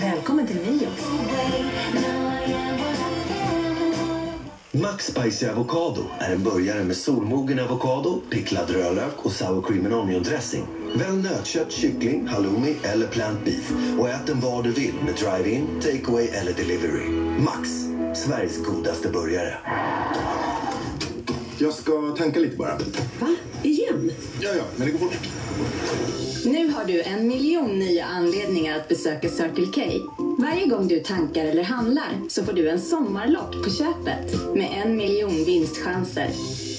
Välkommen 0.00 0.46
till 0.46 0.56
Mio. 0.56 0.88
Max 4.82 5.06
Spicy 5.06 5.46
Avocado 5.46 6.04
är 6.18 6.32
en 6.34 6.42
burgare 6.42 6.84
med 6.84 6.96
solmogen 6.96 7.58
avokado, 7.58 8.20
picklad 8.30 8.70
rödlök 8.70 9.12
och 9.16 9.32
sour 9.32 9.62
cream 9.62 9.86
and 9.86 9.94
onion 9.94 10.22
dressing. 10.22 10.66
Välj 10.94 11.22
nötkött, 11.22 11.72
kyckling, 11.72 12.26
halloumi 12.26 12.76
eller 12.82 13.06
plant 13.06 13.44
beef 13.44 13.72
och 13.98 14.08
ät 14.08 14.26
den 14.26 14.40
var 14.40 14.62
du 14.62 14.70
vill 14.70 14.94
med 15.04 15.14
drive-in, 15.14 15.66
takeaway 15.80 16.26
eller 16.26 16.52
delivery. 16.52 17.08
Max, 17.38 17.68
Sveriges 18.14 18.64
godaste 18.64 19.08
burgare. 19.08 19.54
Jag 21.58 21.74
ska 21.74 22.14
tanka 22.18 22.40
lite 22.40 22.56
bara. 22.56 22.78
Va? 23.20 23.34
Igen? 23.62 24.10
Ja, 24.40 24.50
ja, 24.56 24.64
men 24.76 24.86
det 24.86 24.92
går 24.92 24.98
fort. 24.98 25.28
Nu 26.44 26.72
har 26.72 26.84
du 26.84 27.02
en 27.02 27.28
miljon 27.28 27.78
nya 27.78 28.04
anledningar 28.04 28.76
att 28.76 28.88
besöka 28.88 29.28
Circle 29.28 29.66
K. 29.74 29.82
Varje 30.38 30.66
gång 30.66 30.88
du 30.88 31.00
tankar 31.00 31.44
eller 31.44 31.62
handlar 31.62 32.28
så 32.28 32.44
får 32.44 32.52
du 32.52 32.68
en 32.68 32.80
sommarlott 32.80 33.64
på 33.64 33.70
köpet 33.70 34.54
med 34.54 34.82
en 34.84 34.96
miljon 34.96 35.44
vinstchanser. 35.44 36.28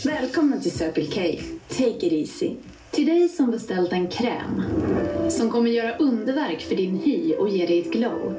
Välkommen 0.05 0.61
till 0.61 0.71
Circle 0.71 1.05
K. 1.05 1.41
Take 1.67 2.07
it 2.07 2.13
easy. 2.13 2.55
Till 2.91 3.05
dig 3.05 3.29
som 3.29 3.51
beställt 3.51 3.91
en 3.91 4.07
kräm 4.07 4.61
som 5.29 5.49
kommer 5.49 5.69
göra 5.69 5.97
underverk 5.97 6.61
för 6.61 6.75
din 6.75 6.99
hy 6.99 7.35
och 7.35 7.49
ge 7.49 7.65
dig 7.65 7.79
ett 7.79 7.91
glow. 7.91 8.33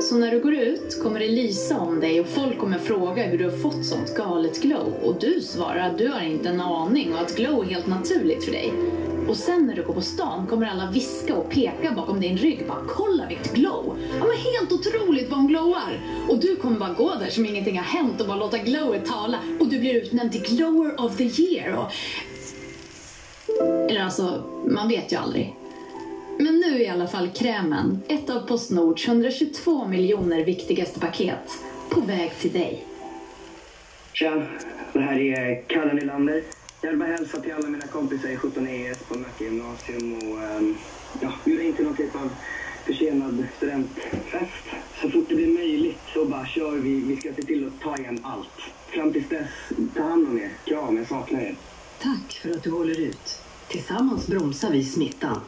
Så 0.00 0.16
när 0.16 0.30
du 0.30 0.40
går 0.40 0.54
ut 0.54 1.02
kommer 1.02 1.20
det 1.20 1.28
lysa 1.28 1.78
om 1.78 2.00
dig 2.00 2.20
och 2.20 2.26
folk 2.26 2.58
kommer 2.58 2.78
fråga 2.78 3.22
hur 3.22 3.38
du 3.38 3.44
har 3.44 3.56
fått 3.56 3.86
sånt 3.86 4.16
galet 4.16 4.62
glow. 4.62 4.92
Och 5.02 5.20
du 5.20 5.40
svarar 5.40 5.90
att 5.90 5.98
du 5.98 6.08
har 6.08 6.20
inte 6.20 6.48
en 6.48 6.60
aning 6.60 7.12
och 7.12 7.20
att 7.20 7.36
glow 7.36 7.62
är 7.62 7.70
helt 7.70 7.86
naturligt 7.86 8.44
för 8.44 8.52
dig. 8.52 8.72
Och 9.28 9.36
sen 9.36 9.66
när 9.66 9.74
du 9.74 9.82
går 9.82 9.94
på 9.94 10.00
stan 10.00 10.46
kommer 10.46 10.66
alla 10.66 10.90
viska 10.90 11.34
och 11.34 11.50
peka 11.50 11.92
bakom 11.92 12.20
din 12.20 12.36
rygg. 12.36 12.66
Bara, 12.68 12.82
kolla 12.88 13.26
vilket 13.28 13.54
glow! 13.54 13.96
Ja 14.18 14.24
men 14.24 14.36
helt 14.36 14.72
otroligt 14.72 15.30
vad 15.30 15.38
hon 15.38 15.48
glowar! 15.48 16.00
Och 16.28 16.38
du 16.38 16.56
kommer 16.56 16.78
bara 16.78 16.92
gå 16.92 17.14
där 17.14 17.30
som 17.30 17.46
ingenting 17.46 17.76
har 17.78 17.84
hänt 17.84 18.20
och 18.20 18.26
bara 18.26 18.36
låta 18.36 18.58
glowet 18.58 19.06
tala. 19.06 19.38
Och 19.60 19.68
du 19.68 19.78
blir 19.78 19.94
utnämnd 19.94 20.32
till 20.32 20.56
glower 20.56 21.00
of 21.00 21.16
the 21.16 21.42
year. 21.42 21.76
Och... 21.76 21.92
Eller 23.90 24.04
alltså, 24.04 24.44
man 24.66 24.88
vet 24.88 25.12
ju 25.12 25.16
aldrig. 25.16 25.54
Men 26.38 26.60
nu 26.60 26.74
är 26.74 26.80
i 26.80 26.88
alla 26.88 27.06
fall 27.06 27.28
krämen, 27.28 28.02
ett 28.08 28.30
av 28.30 28.40
Postnords 28.40 29.08
122 29.08 29.88
miljoner 29.88 30.44
viktigaste 30.44 31.00
paket, 31.00 31.58
på 31.90 32.00
väg 32.00 32.30
till 32.40 32.52
dig. 32.52 32.84
Tja, 34.12 34.42
det 34.92 35.00
här 35.00 35.20
är 35.20 35.62
Kalle 35.66 35.92
Nylander. 35.92 36.42
Jag 36.80 36.90
vill 36.90 36.98
bara 36.98 37.08
hälsa 37.08 37.40
till 37.40 37.52
alla 37.52 37.68
mina 37.68 37.86
kompisar 37.86 38.28
i 38.28 38.36
17 38.36 38.66
ES 38.66 38.98
på 38.98 39.14
Nacka 39.14 39.44
gymnasium 39.44 40.14
och 40.14 40.58
um, 40.58 40.76
ja, 41.20 41.32
bjuda 41.44 41.62
in 41.62 41.72
till 41.72 41.84
någon 41.84 41.96
typ 41.96 42.14
av 42.14 42.30
försenad 42.84 43.46
studentfest. 43.56 44.64
Så 45.00 45.10
fort 45.10 45.24
det 45.28 45.34
blir 45.34 45.54
möjligt 45.54 45.98
så 46.14 46.24
bara 46.24 46.46
kör 46.46 46.76
vi. 46.76 47.00
Vi 47.00 47.16
ska 47.16 47.32
se 47.32 47.42
till 47.42 47.66
att 47.66 47.80
ta 47.80 47.96
igen 47.96 48.20
allt. 48.22 48.60
Fram 48.86 49.12
tills 49.12 49.28
dess, 49.28 49.48
ta 49.94 50.02
hand 50.02 50.28
om 50.28 50.38
er. 50.38 50.50
Kram, 50.64 50.96
jag 50.96 51.08
saknar 51.08 51.40
er. 51.40 51.56
Tack 52.02 52.32
för 52.42 52.50
att 52.50 52.62
du 52.62 52.70
håller 52.70 53.00
ut. 53.00 53.38
Tillsammans 53.68 54.26
bromsar 54.26 54.70
vi 54.70 54.84
smittan. 54.84 55.40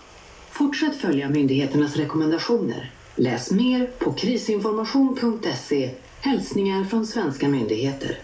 Fortsätt 0.50 0.96
följa 0.96 1.28
myndigheternas 1.28 1.96
rekommendationer. 1.96 2.92
Läs 3.16 3.50
mer 3.50 3.90
på 3.98 4.12
krisinformation.se. 4.12 5.90
Hälsningar 6.20 6.84
från 6.84 7.06
svenska 7.06 7.48
myndigheter. 7.48 8.18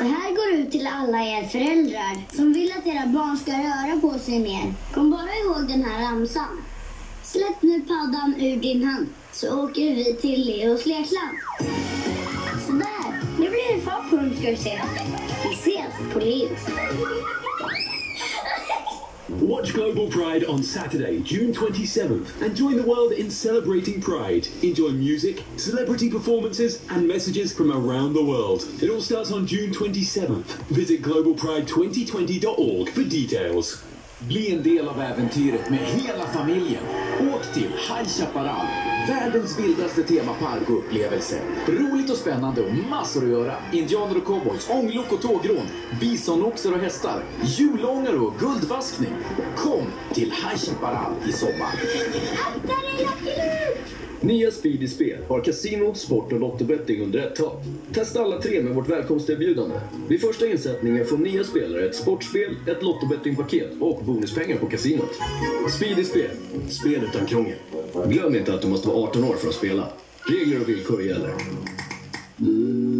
Det 0.00 0.06
här 0.06 0.34
går 0.34 0.60
ut 0.60 0.70
till 0.70 0.86
alla 0.86 1.18
er 1.18 1.48
föräldrar 1.48 2.36
som 2.36 2.52
vill 2.52 2.72
att 2.78 2.86
era 2.86 3.06
barn 3.06 3.36
ska 3.36 3.52
röra 3.52 4.00
på 4.00 4.18
sig 4.18 4.38
mer. 4.38 4.74
Kom 4.94 5.10
bara 5.10 5.34
ihåg 5.44 5.68
den 5.68 5.84
här 5.84 6.02
ramsan. 6.02 6.64
Släpp 7.22 7.62
nu 7.62 7.80
paddan 7.80 8.34
ur 8.38 8.56
din 8.56 8.84
hand 8.84 9.06
så 9.32 9.64
åker 9.64 9.94
vi 9.94 10.14
till 10.20 10.46
Leos 10.46 10.86
lekland. 10.86 11.36
Sådär, 12.66 13.20
nu 13.38 13.50
blir 13.50 13.76
det 13.76 13.80
fart 13.80 14.10
på 14.10 14.16
dem 14.16 14.36
ska 14.36 14.50
du 14.50 14.56
se. 14.56 14.82
Vi 15.42 15.54
ses 15.54 16.12
på 16.12 16.18
Leos. 16.18 16.66
Watch 19.38 19.74
Global 19.74 20.08
Pride 20.08 20.44
on 20.44 20.60
Saturday, 20.60 21.20
June 21.20 21.52
27th, 21.52 22.42
and 22.42 22.56
join 22.56 22.76
the 22.76 22.82
world 22.82 23.12
in 23.12 23.30
celebrating 23.30 24.00
Pride. 24.00 24.48
Enjoy 24.62 24.88
music, 24.88 25.44
celebrity 25.56 26.10
performances, 26.10 26.84
and 26.90 27.06
messages 27.06 27.52
from 27.52 27.70
around 27.70 28.14
the 28.14 28.24
world. 28.24 28.66
It 28.82 28.90
all 28.90 29.00
starts 29.00 29.30
on 29.30 29.46
June 29.46 29.70
27th. 29.72 30.44
Visit 30.70 31.02
globalpride2020.org 31.02 32.90
for 32.90 33.04
details. 33.04 33.84
Bli 34.28 34.54
en 34.54 34.62
del 34.62 34.88
av 34.88 35.00
äventyret 35.00 35.70
med 35.70 35.78
hela 35.78 36.26
familjen. 36.26 36.82
Åk 37.34 37.54
till 37.54 37.62
High 37.62 38.08
Chaparral, 38.08 38.66
världens 39.08 39.58
vildaste 39.58 40.02
temapark 40.02 40.70
och 40.70 40.78
upplevelse. 40.78 41.40
Roligt 41.68 42.10
och 42.10 42.16
spännande 42.16 42.62
och 42.62 42.74
massor 42.90 43.24
att 43.24 43.30
göra. 43.30 43.54
Indianer 43.72 44.16
och 44.16 44.24
cowboys, 44.24 44.70
ånglok 44.70 45.12
och 45.12 45.22
tågrån, 45.22 45.66
bisonoxar 46.00 46.72
och 46.72 46.78
hästar, 46.78 47.22
julångare 47.44 48.16
och 48.16 48.38
guldvaskning. 48.38 49.14
Kom 49.56 49.86
till 50.14 50.30
High 50.30 50.56
Chaparral 50.56 51.12
i 51.28 51.32
sommar. 51.32 51.74
Nya 54.22 54.50
Speedy 54.50 54.88
Spel 54.88 55.18
har 55.28 55.40
kasino, 55.40 55.94
sport 55.94 56.32
och 56.32 56.40
lottobetting 56.40 57.02
under 57.02 57.18
ett 57.18 57.36
tak. 57.36 57.62
Testa 57.92 58.20
alla 58.22 58.40
tre 58.40 58.62
med 58.62 58.74
vårt 58.74 58.88
välkomsterbjudande. 58.88 59.80
Vid 60.08 60.20
första 60.20 60.46
insättningen 60.46 61.06
får 61.06 61.18
nya 61.18 61.44
spelare 61.44 61.86
ett 61.86 61.94
sportspel, 61.94 62.56
ett 62.66 62.82
lottobettingpaket 62.82 63.70
och 63.80 64.04
bonuspengar 64.04 64.56
på 64.56 64.66
kasinot. 64.66 65.10
Speedy 65.76 66.04
Spel. 66.04 66.30
Spel 66.68 67.04
utan 67.04 67.26
krångel. 67.26 67.58
Glöm 68.06 68.36
inte 68.36 68.54
att 68.54 68.62
du 68.62 68.68
måste 68.68 68.88
vara 68.88 68.98
18 68.98 69.24
år 69.24 69.34
för 69.34 69.48
att 69.48 69.54
spela. 69.54 69.88
Regler 70.22 70.60
och 70.60 70.68
villkor 70.68 71.02
gäller. 71.02 71.34
Mm. 72.40 72.99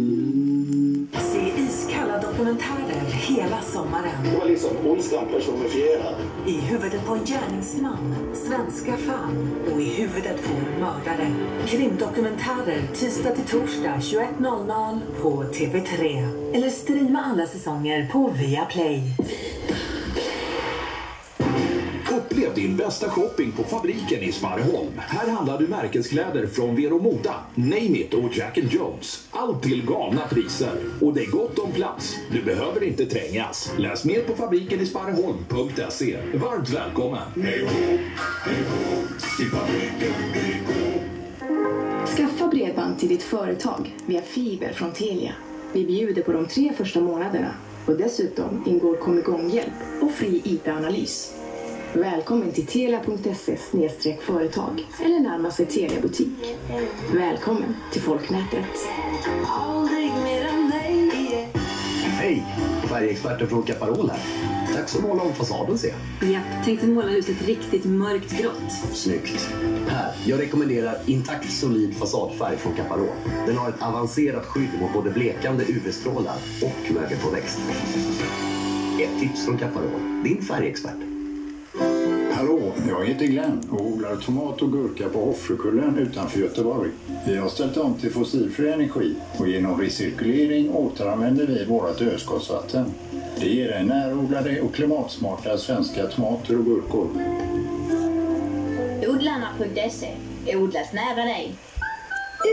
Sommaren. 3.81 4.23
Det 4.23 4.37
var 4.37 4.45
liksom 4.45 4.69
onsdagen 4.85 5.27
personifierad. 5.29 6.15
I 6.47 6.51
huvudet 6.51 7.05
på 7.05 7.13
en 7.13 7.25
gärningsman, 7.25 8.15
svenska 8.33 8.97
fan 8.97 9.49
och 9.73 9.81
i 9.81 9.89
huvudet 9.89 10.43
på 10.43 10.53
en 10.53 10.79
mördare. 10.79 11.27
Krimdokumentärer 11.67 12.81
tisdag 12.93 13.31
till 13.31 13.59
torsdag 13.59 13.95
21.00 13.99 14.99
på 15.21 15.43
TV3. 15.43 16.27
Eller 16.53 16.69
streama 16.69 17.19
alla 17.31 17.45
säsonger 17.45 18.07
på 18.11 18.29
Viaplay. 18.39 19.03
Din 22.61 22.77
bästa 22.77 23.09
shopping 23.09 23.51
på 23.51 23.63
Fabriken 23.63 24.23
i 24.23 24.31
Sparreholm. 24.31 24.91
Här 24.97 25.31
handlar 25.31 25.59
du 25.59 25.67
märkeskläder 25.67 26.47
från 26.47 26.75
Vero 26.75 26.99
Moda, 26.99 27.35
Name 27.55 27.97
It 27.97 28.13
och 28.13 28.37
Jack 28.37 28.57
Jones. 28.57 29.27
Allt 29.31 29.63
till 29.63 29.85
galna 29.85 30.27
priser. 30.27 30.75
Och 31.01 31.13
det 31.13 31.21
är 31.21 31.31
gott 31.31 31.59
om 31.59 31.71
plats. 31.71 32.17
Du 32.31 32.41
behöver 32.41 32.83
inte 32.83 33.05
trängas. 33.05 33.73
Läs 33.77 34.05
mer 34.05 34.21
på 34.21 34.35
fabrikenisparreholm.se. 34.35 36.17
Varmt 36.33 36.69
välkommen! 36.69 37.21
Skaffa 42.17 42.47
bredband 42.47 42.99
till 42.99 43.09
ditt 43.09 43.23
företag 43.23 43.95
via 44.05 44.21
fiber 44.21 44.73
från 44.73 44.91
Telia. 44.91 45.33
Vi 45.73 45.85
bjuder 45.85 46.21
på 46.21 46.31
de 46.31 46.45
tre 46.45 46.73
första 46.77 47.01
månaderna 47.01 47.53
och 47.85 47.97
dessutom 47.97 48.63
ingår 48.67 48.95
kom 48.95 49.19
igång-hjälp 49.19 49.73
och 50.01 50.11
fri 50.11 50.41
IT-analys. 50.45 51.40
Välkommen 51.93 52.51
till 52.51 52.65
telia.se 52.65 54.17
företag 54.21 54.87
eller 55.05 55.19
närmaste 55.19 55.65
Telia-butik. 55.65 56.57
Välkommen 57.13 57.75
till 57.91 58.01
Folknätet. 58.01 58.65
Hej! 62.01 62.43
Färgexperten 62.89 63.47
från 63.47 63.63
Caparol 63.63 64.09
här. 64.09 64.19
Dags 64.75 64.95
att 64.95 65.01
måla 65.01 65.21
om 65.21 65.33
fasaden 65.33 65.77
ser 65.77 65.93
jag. 66.21 66.31
Ja, 66.31 66.39
tänkte 66.65 66.87
måla 66.87 67.07
huset 67.07 67.47
riktigt 67.47 67.85
mörkt 67.85 68.41
grått. 68.41 68.71
Snyggt. 68.93 69.49
Här, 69.87 70.13
jag 70.25 70.39
rekommenderar 70.39 70.97
Intakt 71.05 71.51
Solid 71.51 71.95
Fasadfärg 71.97 72.57
från 72.57 72.73
Caparol. 72.73 73.15
Den 73.47 73.57
har 73.57 73.69
ett 73.69 73.81
avancerat 73.81 74.45
skydd 74.45 74.69
mot 74.81 74.93
både 74.93 75.09
blekande 75.09 75.63
UV-strålar 75.63 76.35
och 76.61 76.93
mögelpåväxt. 76.93 77.59
Ett 79.01 79.19
tips 79.19 79.45
från 79.45 79.57
Caparol, 79.57 80.23
din 80.23 80.41
färgexpert. 80.41 81.10
Hallå, 82.41 82.73
jag 82.89 83.05
heter 83.05 83.25
Glenn 83.25 83.61
och 83.71 83.85
odlar 83.85 84.15
tomat 84.15 84.61
och 84.61 84.71
gurka 84.71 85.09
på 85.09 85.25
Hoffrekullen 85.25 85.97
utanför 85.97 86.39
Göteborg. 86.39 86.91
Vi 87.27 87.37
har 87.37 87.49
ställt 87.49 87.77
om 87.77 87.93
till 87.93 88.11
fossilfri 88.11 88.71
energi 88.71 89.15
och 89.37 89.47
genom 89.47 89.81
recirkulering 89.81 90.69
återanvänder 90.69 91.47
vi 91.47 91.65
vårt 91.65 92.01
överskottsvatten. 92.01 92.93
Det 93.39 93.45
ger 93.45 93.67
dig 93.67 93.83
närodlade 93.83 94.61
och 94.61 94.75
klimatsmarta 94.75 95.57
svenska 95.57 96.07
tomater 96.07 96.57
och 96.57 96.65
gurkor. 96.65 97.09
Odlarna.se. 99.07 100.15
Odlas 100.55 100.93
nära 100.93 101.25
dig. 101.25 101.55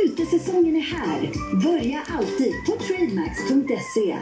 Utesäsongen 0.05 0.77
är 0.77 0.81
här. 0.81 1.31
Börja 1.65 2.02
alltid 2.19 2.52
på 2.66 2.85
trademax.se. 2.85 4.16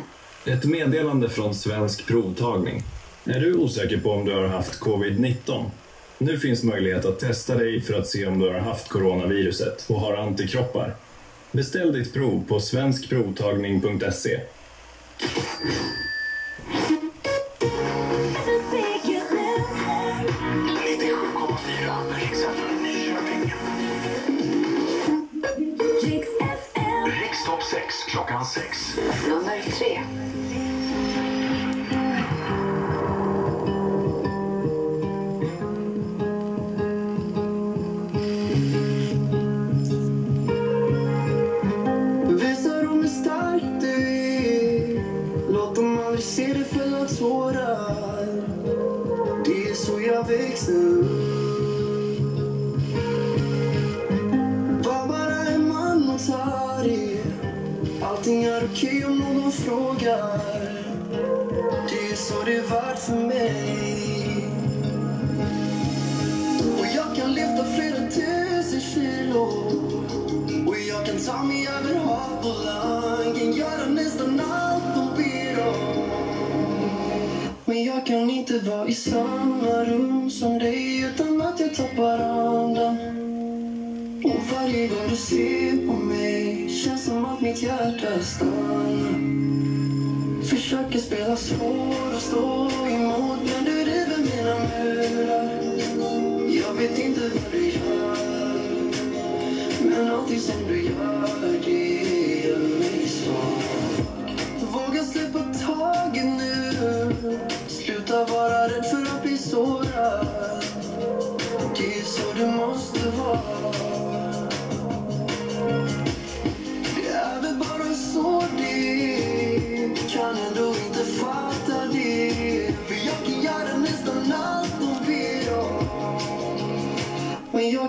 Ett 0.52 0.64
meddelande 0.64 1.28
från 1.28 1.54
Svensk 1.54 2.06
Provtagning. 2.06 2.82
Är 3.28 3.40
du 3.40 3.54
osäker 3.54 3.98
på 3.98 4.10
om 4.10 4.24
du 4.24 4.32
har 4.32 4.46
haft 4.46 4.80
covid-19? 4.80 5.64
Nu 6.18 6.38
finns 6.38 6.62
möjlighet 6.62 7.04
att 7.04 7.18
testa 7.18 7.54
dig 7.54 7.80
för 7.80 7.94
att 7.94 8.06
se 8.06 8.26
om 8.26 8.38
du 8.38 8.46
har 8.48 8.58
haft 8.58 8.88
coronaviruset 8.88 9.84
och 9.88 10.00
har 10.00 10.14
antikroppar. 10.14 10.94
Beställ 11.52 11.92
ditt 11.92 12.14
prov 12.14 12.44
på 12.48 12.60
svenskprovtagning.se. 12.60 14.40
Rikstopp 27.20 27.62
6 27.62 27.82
klockan 28.08 28.44
6. 28.46 28.96
Nummer 29.28 29.62
tre. 29.78 30.00
jag 50.16 50.24
växte 50.24 50.72
upp. 50.72 51.06
Var 54.86 55.08
bara 55.08 55.38
en 55.54 55.68
man 55.68 56.10
och 56.10 56.26
tar 56.26 56.86
Allting 58.02 58.44
är 58.44 58.64
okej 58.72 59.04
om 59.04 59.18
någon 59.18 59.52
frågar. 59.52 60.40
Det 61.88 62.12
är 62.12 62.16
så 62.16 62.44
det 62.44 62.56
är 62.56 62.62
värt 62.62 62.98
för 62.98 63.16
mig. 63.16 64.48
Och 66.78 66.86
jag 66.96 67.16
kan 67.16 67.34
lyfta 67.34 67.64
flera 67.64 68.10
tusen 68.10 68.80
kilo. 68.80 69.42
Och 70.66 70.78
jag 70.88 71.06
kan 71.06 71.18
ta 71.26 71.42
mig 71.42 71.68
över 71.68 71.94
hav 71.94 72.38
och 72.38 72.64
land 72.64 73.38
Kan 73.38 73.52
göra 73.52 73.86
nästan 73.88 74.40
allt 74.40 74.94
de 74.96 75.22
ber 75.22 75.68
om. 75.68 75.96
Men 77.68 77.84
jag 77.84 78.06
kan 78.06 78.30
inte 78.30 78.58
vara 78.58 78.88
i 78.88 78.94
samma 78.94 79.84
rum 79.84 80.05
som 80.38 80.58
dig 80.58 81.00
Utan 81.00 81.40
att 81.40 81.60
jag 81.60 81.74
tappar 81.74 82.18
andan 82.18 82.98
Och 84.24 84.40
varje 84.52 84.88
gång 84.88 85.08
du 85.08 85.16
ser 85.16 85.86
på 85.86 85.92
mig 85.92 86.68
Känns 86.68 87.04
som 87.04 87.24
att 87.24 87.40
mitt 87.40 87.62
hjärta 87.62 88.20
stannar. 88.22 89.36
Försöker 90.42 90.98
spela 90.98 91.36
svår 91.36 92.14
och 92.14 92.22
stå 92.22 92.70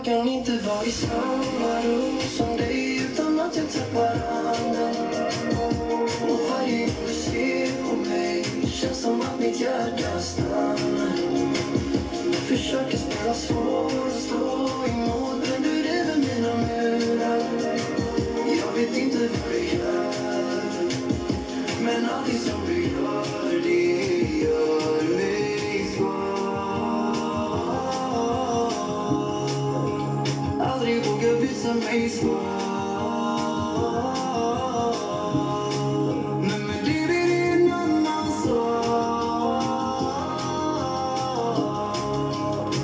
kan 0.07 0.27
inte 0.27 0.51
vara 0.51 0.85
i 0.85 0.91
samma 0.91 1.81
rum 1.83 2.19
som 2.37 2.57
dig 2.57 2.97
Utan 2.97 3.39
att 3.39 3.57
jag 3.57 3.71
tappar 3.71 4.07
andan 4.37 4.95
Och 6.21 6.39
varje 6.49 6.85
gång 6.85 6.95
du 7.07 7.13
ser 7.13 7.83
på 7.83 7.95
mig 8.09 8.45
Känns 8.67 9.01
som 9.01 9.21
att 9.21 9.39
mitt 9.39 9.59
hjärta 9.59 10.19
stannar. 10.19 11.17
Försöker 12.47 12.97
spela 12.97 13.33
svår 13.33 13.85
och 13.85 14.11
svår. 14.11 14.76
Visa 31.97 32.07
mig 32.07 32.09
svag 32.09 33.73
Nej, 36.41 36.59
det 37.07 37.23
en 37.33 37.71
annan 37.71 38.31
sak 38.43 39.63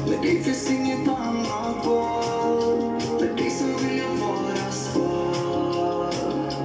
Men 0.07 0.21
det 0.21 0.43
finns 0.43 0.71
inget 0.71 1.07
annat 1.07 1.85
val 1.85 3.01
För 3.19 3.35
dig 3.37 3.49
så 3.49 3.65
vill 3.65 3.97
jag 3.97 4.15
vara 4.15 4.71
svag 4.71 6.13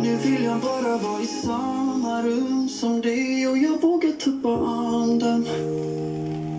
Nu 0.02 0.16
vill 0.16 0.44
jag 0.44 0.60
bara 0.60 0.96
vara 0.98 1.22
i 1.22 1.26
samma 1.26 2.22
rum 2.22 2.68
som 2.68 3.00
dig 3.00 3.48
Och 3.48 3.58
jag 3.58 3.80
vågar 3.80 4.12
tappa 4.12 4.66
andan 4.66 5.46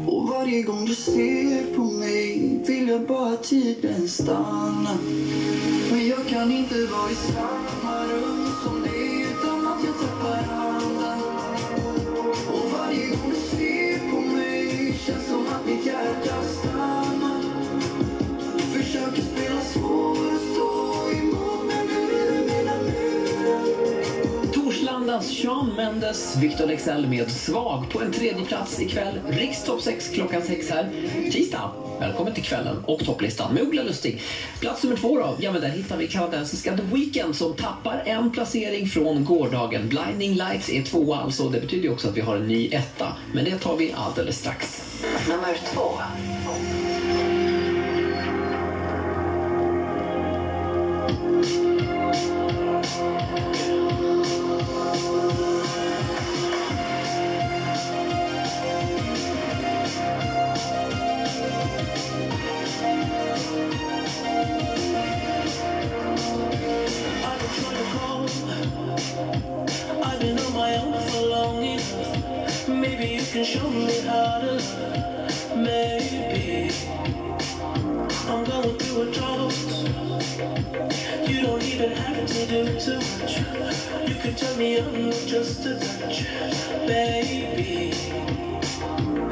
Och 0.08 0.28
varje 0.28 0.64
gång 0.64 0.86
du 0.86 0.96
ser 0.96 1.76
på 1.76 1.82
mig 1.82 2.64
Vill 2.68 2.88
jag 2.88 3.08
bara 3.08 3.34
att 3.34 3.44
tiden 3.44 4.10
stanna 4.10 4.98
men 6.50 6.58
jag 6.58 6.70
kan 6.70 6.78
inte 6.78 6.94
vara 6.94 7.12
i 7.12 8.39
Sean 25.50 25.76
Mendes, 25.76 26.38
Victor 26.38 26.68
Lexell 26.68 27.08
med 27.08 27.32
Svag 27.32 27.90
på 27.92 28.02
en 28.02 28.14
tredje 28.14 28.46
plats 28.46 28.80
ikväll. 28.80 29.20
Rikstopp 29.30 29.82
6 29.82 30.10
klockan 30.10 30.42
6 30.42 30.70
här. 30.70 30.90
Tisdag. 31.32 31.72
Välkommen 32.00 32.34
till 32.34 32.44
kvällen 32.44 32.84
och 32.86 33.06
topplistan 33.06 33.54
med 33.54 33.64
Ola 33.64 33.84
Lustig. 33.84 34.22
Plats 34.60 34.84
nummer 34.84 34.98
två 34.98 35.18
då? 35.18 35.36
Ja, 35.40 35.52
men 35.52 35.62
där 35.62 35.70
hittar 35.70 35.98
vi 35.98 36.08
kanadensiska 36.08 36.78
The 36.78 36.84
Weeknd 36.84 37.36
som 37.36 37.54
tappar 37.54 38.04
en 38.06 38.32
placering 38.32 38.88
från 38.88 39.26
gårdagen. 39.26 39.90
Blinding 39.90 40.34
Lights 40.34 40.70
är 40.70 40.84
tvåa 40.84 41.18
alltså. 41.18 41.50
Det 41.50 41.60
betyder 41.60 41.84
ju 41.84 41.90
också 41.90 42.08
att 42.08 42.18
vi 42.18 42.22
har 42.22 42.36
en 42.36 42.48
ny 42.48 42.68
etta. 42.68 43.08
Men 43.34 43.46
det 43.46 43.58
tar 43.58 43.78
vi 43.78 43.94
alldeles 43.98 44.40
strax. 44.40 44.84
Nummer 45.30 45.58
två. 45.74 45.92
Can 84.22 84.36
turn 84.36 84.58
me 84.58 84.82
with 84.82 85.28
just 85.28 85.66
a 85.66 85.80
touch, 85.80 86.26
baby. 86.88 87.94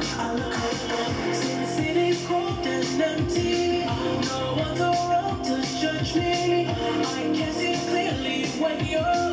I 0.02 0.34
look 0.34 0.58
around, 0.58 1.34
see 1.34 1.54
the 1.56 1.66
city's 1.66 2.26
cold 2.26 2.66
and 2.66 3.02
empty. 3.02 3.84
No 4.26 4.54
one's 4.58 4.80
around 4.80 5.44
to 5.44 5.62
judge 5.80 6.14
me. 6.16 6.68
I 6.68 7.32
can 7.34 7.52
see 7.52 7.76
clearly 7.88 8.46
when 8.60 8.86
you're 8.86 9.27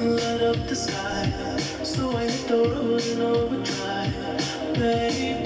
light 0.00 0.42
up 0.42 0.56
the 0.68 0.76
sky. 0.76 1.58
So 1.84 2.16
I 2.16 2.24
hit 2.24 2.48
the 2.48 2.56
road 2.56 3.02
in 3.02 3.20
overdrive 3.20 4.74
Baby 4.74 5.41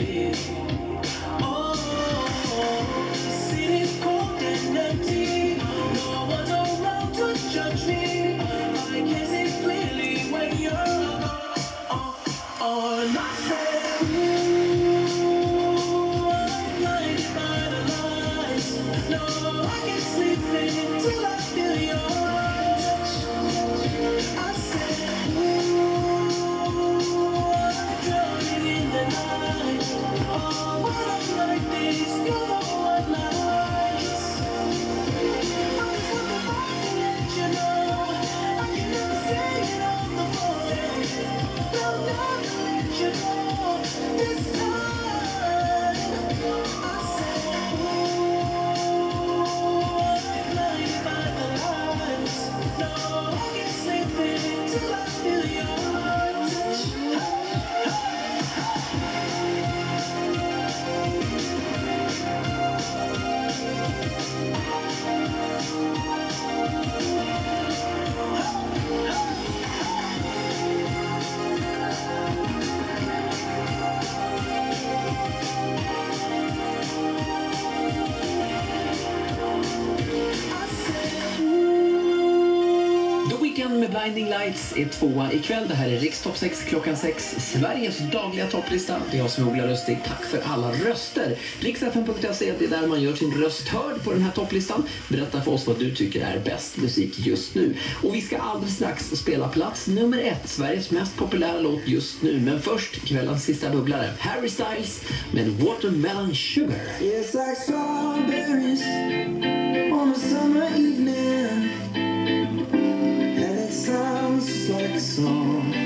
är 84.77 84.89
tvåa 84.89 85.33
ikväll. 85.33 85.69
Det 85.69 85.75
här 85.75 85.89
är 85.89 85.99
Rikstopp 85.99 86.37
6 86.37 86.63
klockan 86.63 86.97
6. 86.97 87.35
Sveriges 87.39 87.99
dagliga 88.13 88.47
topplista. 88.47 89.03
Det 89.11 89.17
är 89.17 89.21
jag 89.21 89.31
som 89.31 89.49
är 89.49 89.53
Ola 89.53 89.67
Lustig. 89.67 89.99
Tack 90.07 90.25
för 90.25 90.41
alla 90.45 90.73
röster. 90.73 91.37
Riksfn.se, 91.61 92.53
det 92.59 92.65
är 92.65 92.69
där 92.69 92.87
man 92.87 93.03
gör 93.03 93.15
sin 93.15 93.35
röst 93.35 93.69
hörd 93.69 94.05
på 94.05 94.13
den 94.13 94.23
här 94.23 94.31
topplistan. 94.31 94.83
Berätta 95.09 95.43
för 95.43 95.53
oss 95.53 95.67
vad 95.67 95.79
du 95.79 95.95
tycker 95.95 96.21
är 96.21 96.41
bäst 96.45 96.77
musik 96.77 97.19
just 97.19 97.55
nu. 97.55 97.75
Och 98.03 98.15
vi 98.15 98.21
ska 98.21 98.39
alldeles 98.39 98.75
strax 98.75 99.05
spela 99.05 99.49
plats 99.49 99.87
nummer 99.87 100.19
ett, 100.19 100.49
Sveriges 100.49 100.91
mest 100.91 101.17
populära 101.17 101.61
låt 101.61 101.89
just 101.89 102.23
nu. 102.23 102.41
Men 102.41 102.63
först 102.63 103.09
kvällens 103.09 103.45
sista 103.45 103.71
bubblare, 103.71 104.11
Harry 104.19 104.49
Styles 104.49 105.01
med 105.33 105.49
Watermelon 105.49 106.35
Sugar. 106.35 107.03
Yes, 107.03 107.33
home. 115.47 115.86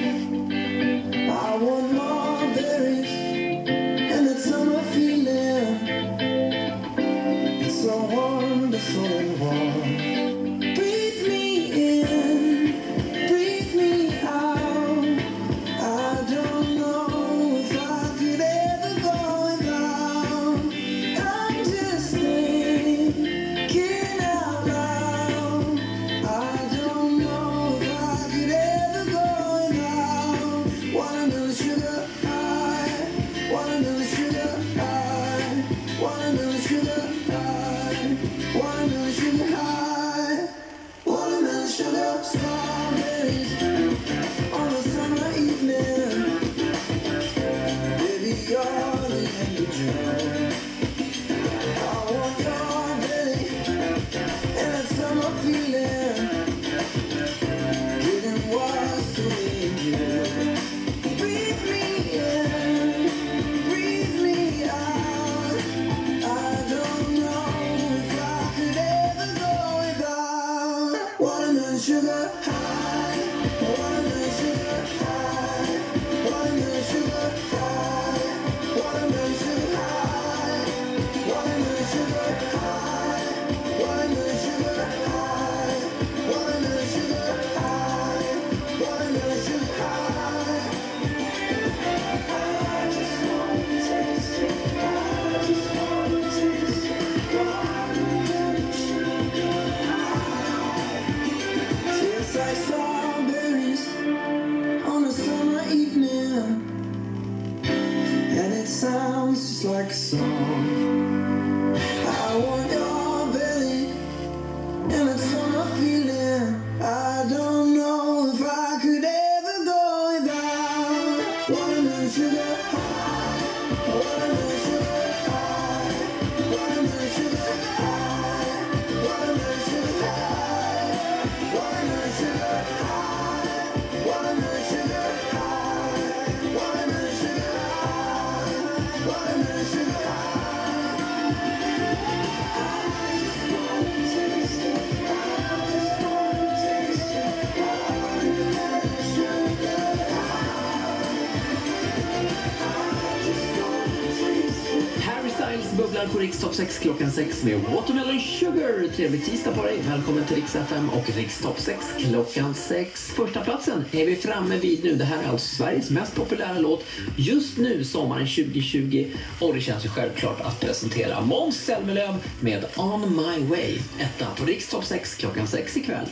sex 156.61 156.79
klockan 156.79 157.11
sex 157.11 157.45
med 157.45 157.61
Watermelon 157.61 158.21
Sugar. 158.21 158.89
Trevlig 158.97 159.25
tisdag 159.25 159.53
på 159.53 159.63
dig. 159.63 159.79
Välkommen 159.89 160.25
till 160.25 160.37
Rix 160.37 160.57
FM 160.57 160.91
och 160.91 161.17
Rix 161.17 161.39
Top 161.39 161.61
6 161.61 161.87
klockan 161.99 162.55
sex. 162.55 163.11
Första 163.17 163.41
platsen 163.45 163.85
är 163.93 164.07
vi 164.07 164.17
framme 164.17 164.57
vid 164.57 164.85
nu. 164.85 164.95
Det 164.97 165.05
här 165.05 165.23
är 165.23 165.29
alltså 165.29 165.57
Sveriges 165.57 165.91
mest 165.91 166.15
populära 166.15 166.59
låt 166.59 166.85
just 167.17 167.59
nu 167.59 167.85
sommaren 167.85 168.27
2020. 168.27 169.07
Och 169.41 169.55
det 169.55 169.61
känns 169.61 169.85
ju 169.85 169.89
självklart 169.89 170.41
att 170.41 170.61
presentera 170.61 171.21
Måns 171.21 171.57
Zelmerlöw 171.57 172.17
med 172.41 172.65
On 172.77 173.17
My 173.17 173.47
Way. 173.47 173.79
Etta 173.99 174.27
på 174.37 174.45
Rix 174.45 174.69
Top 174.69 174.85
6 174.85 175.15
klockan 175.15 175.47
sex 175.47 175.77
ikväll. 175.77 176.07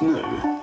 Just. 0.00 0.53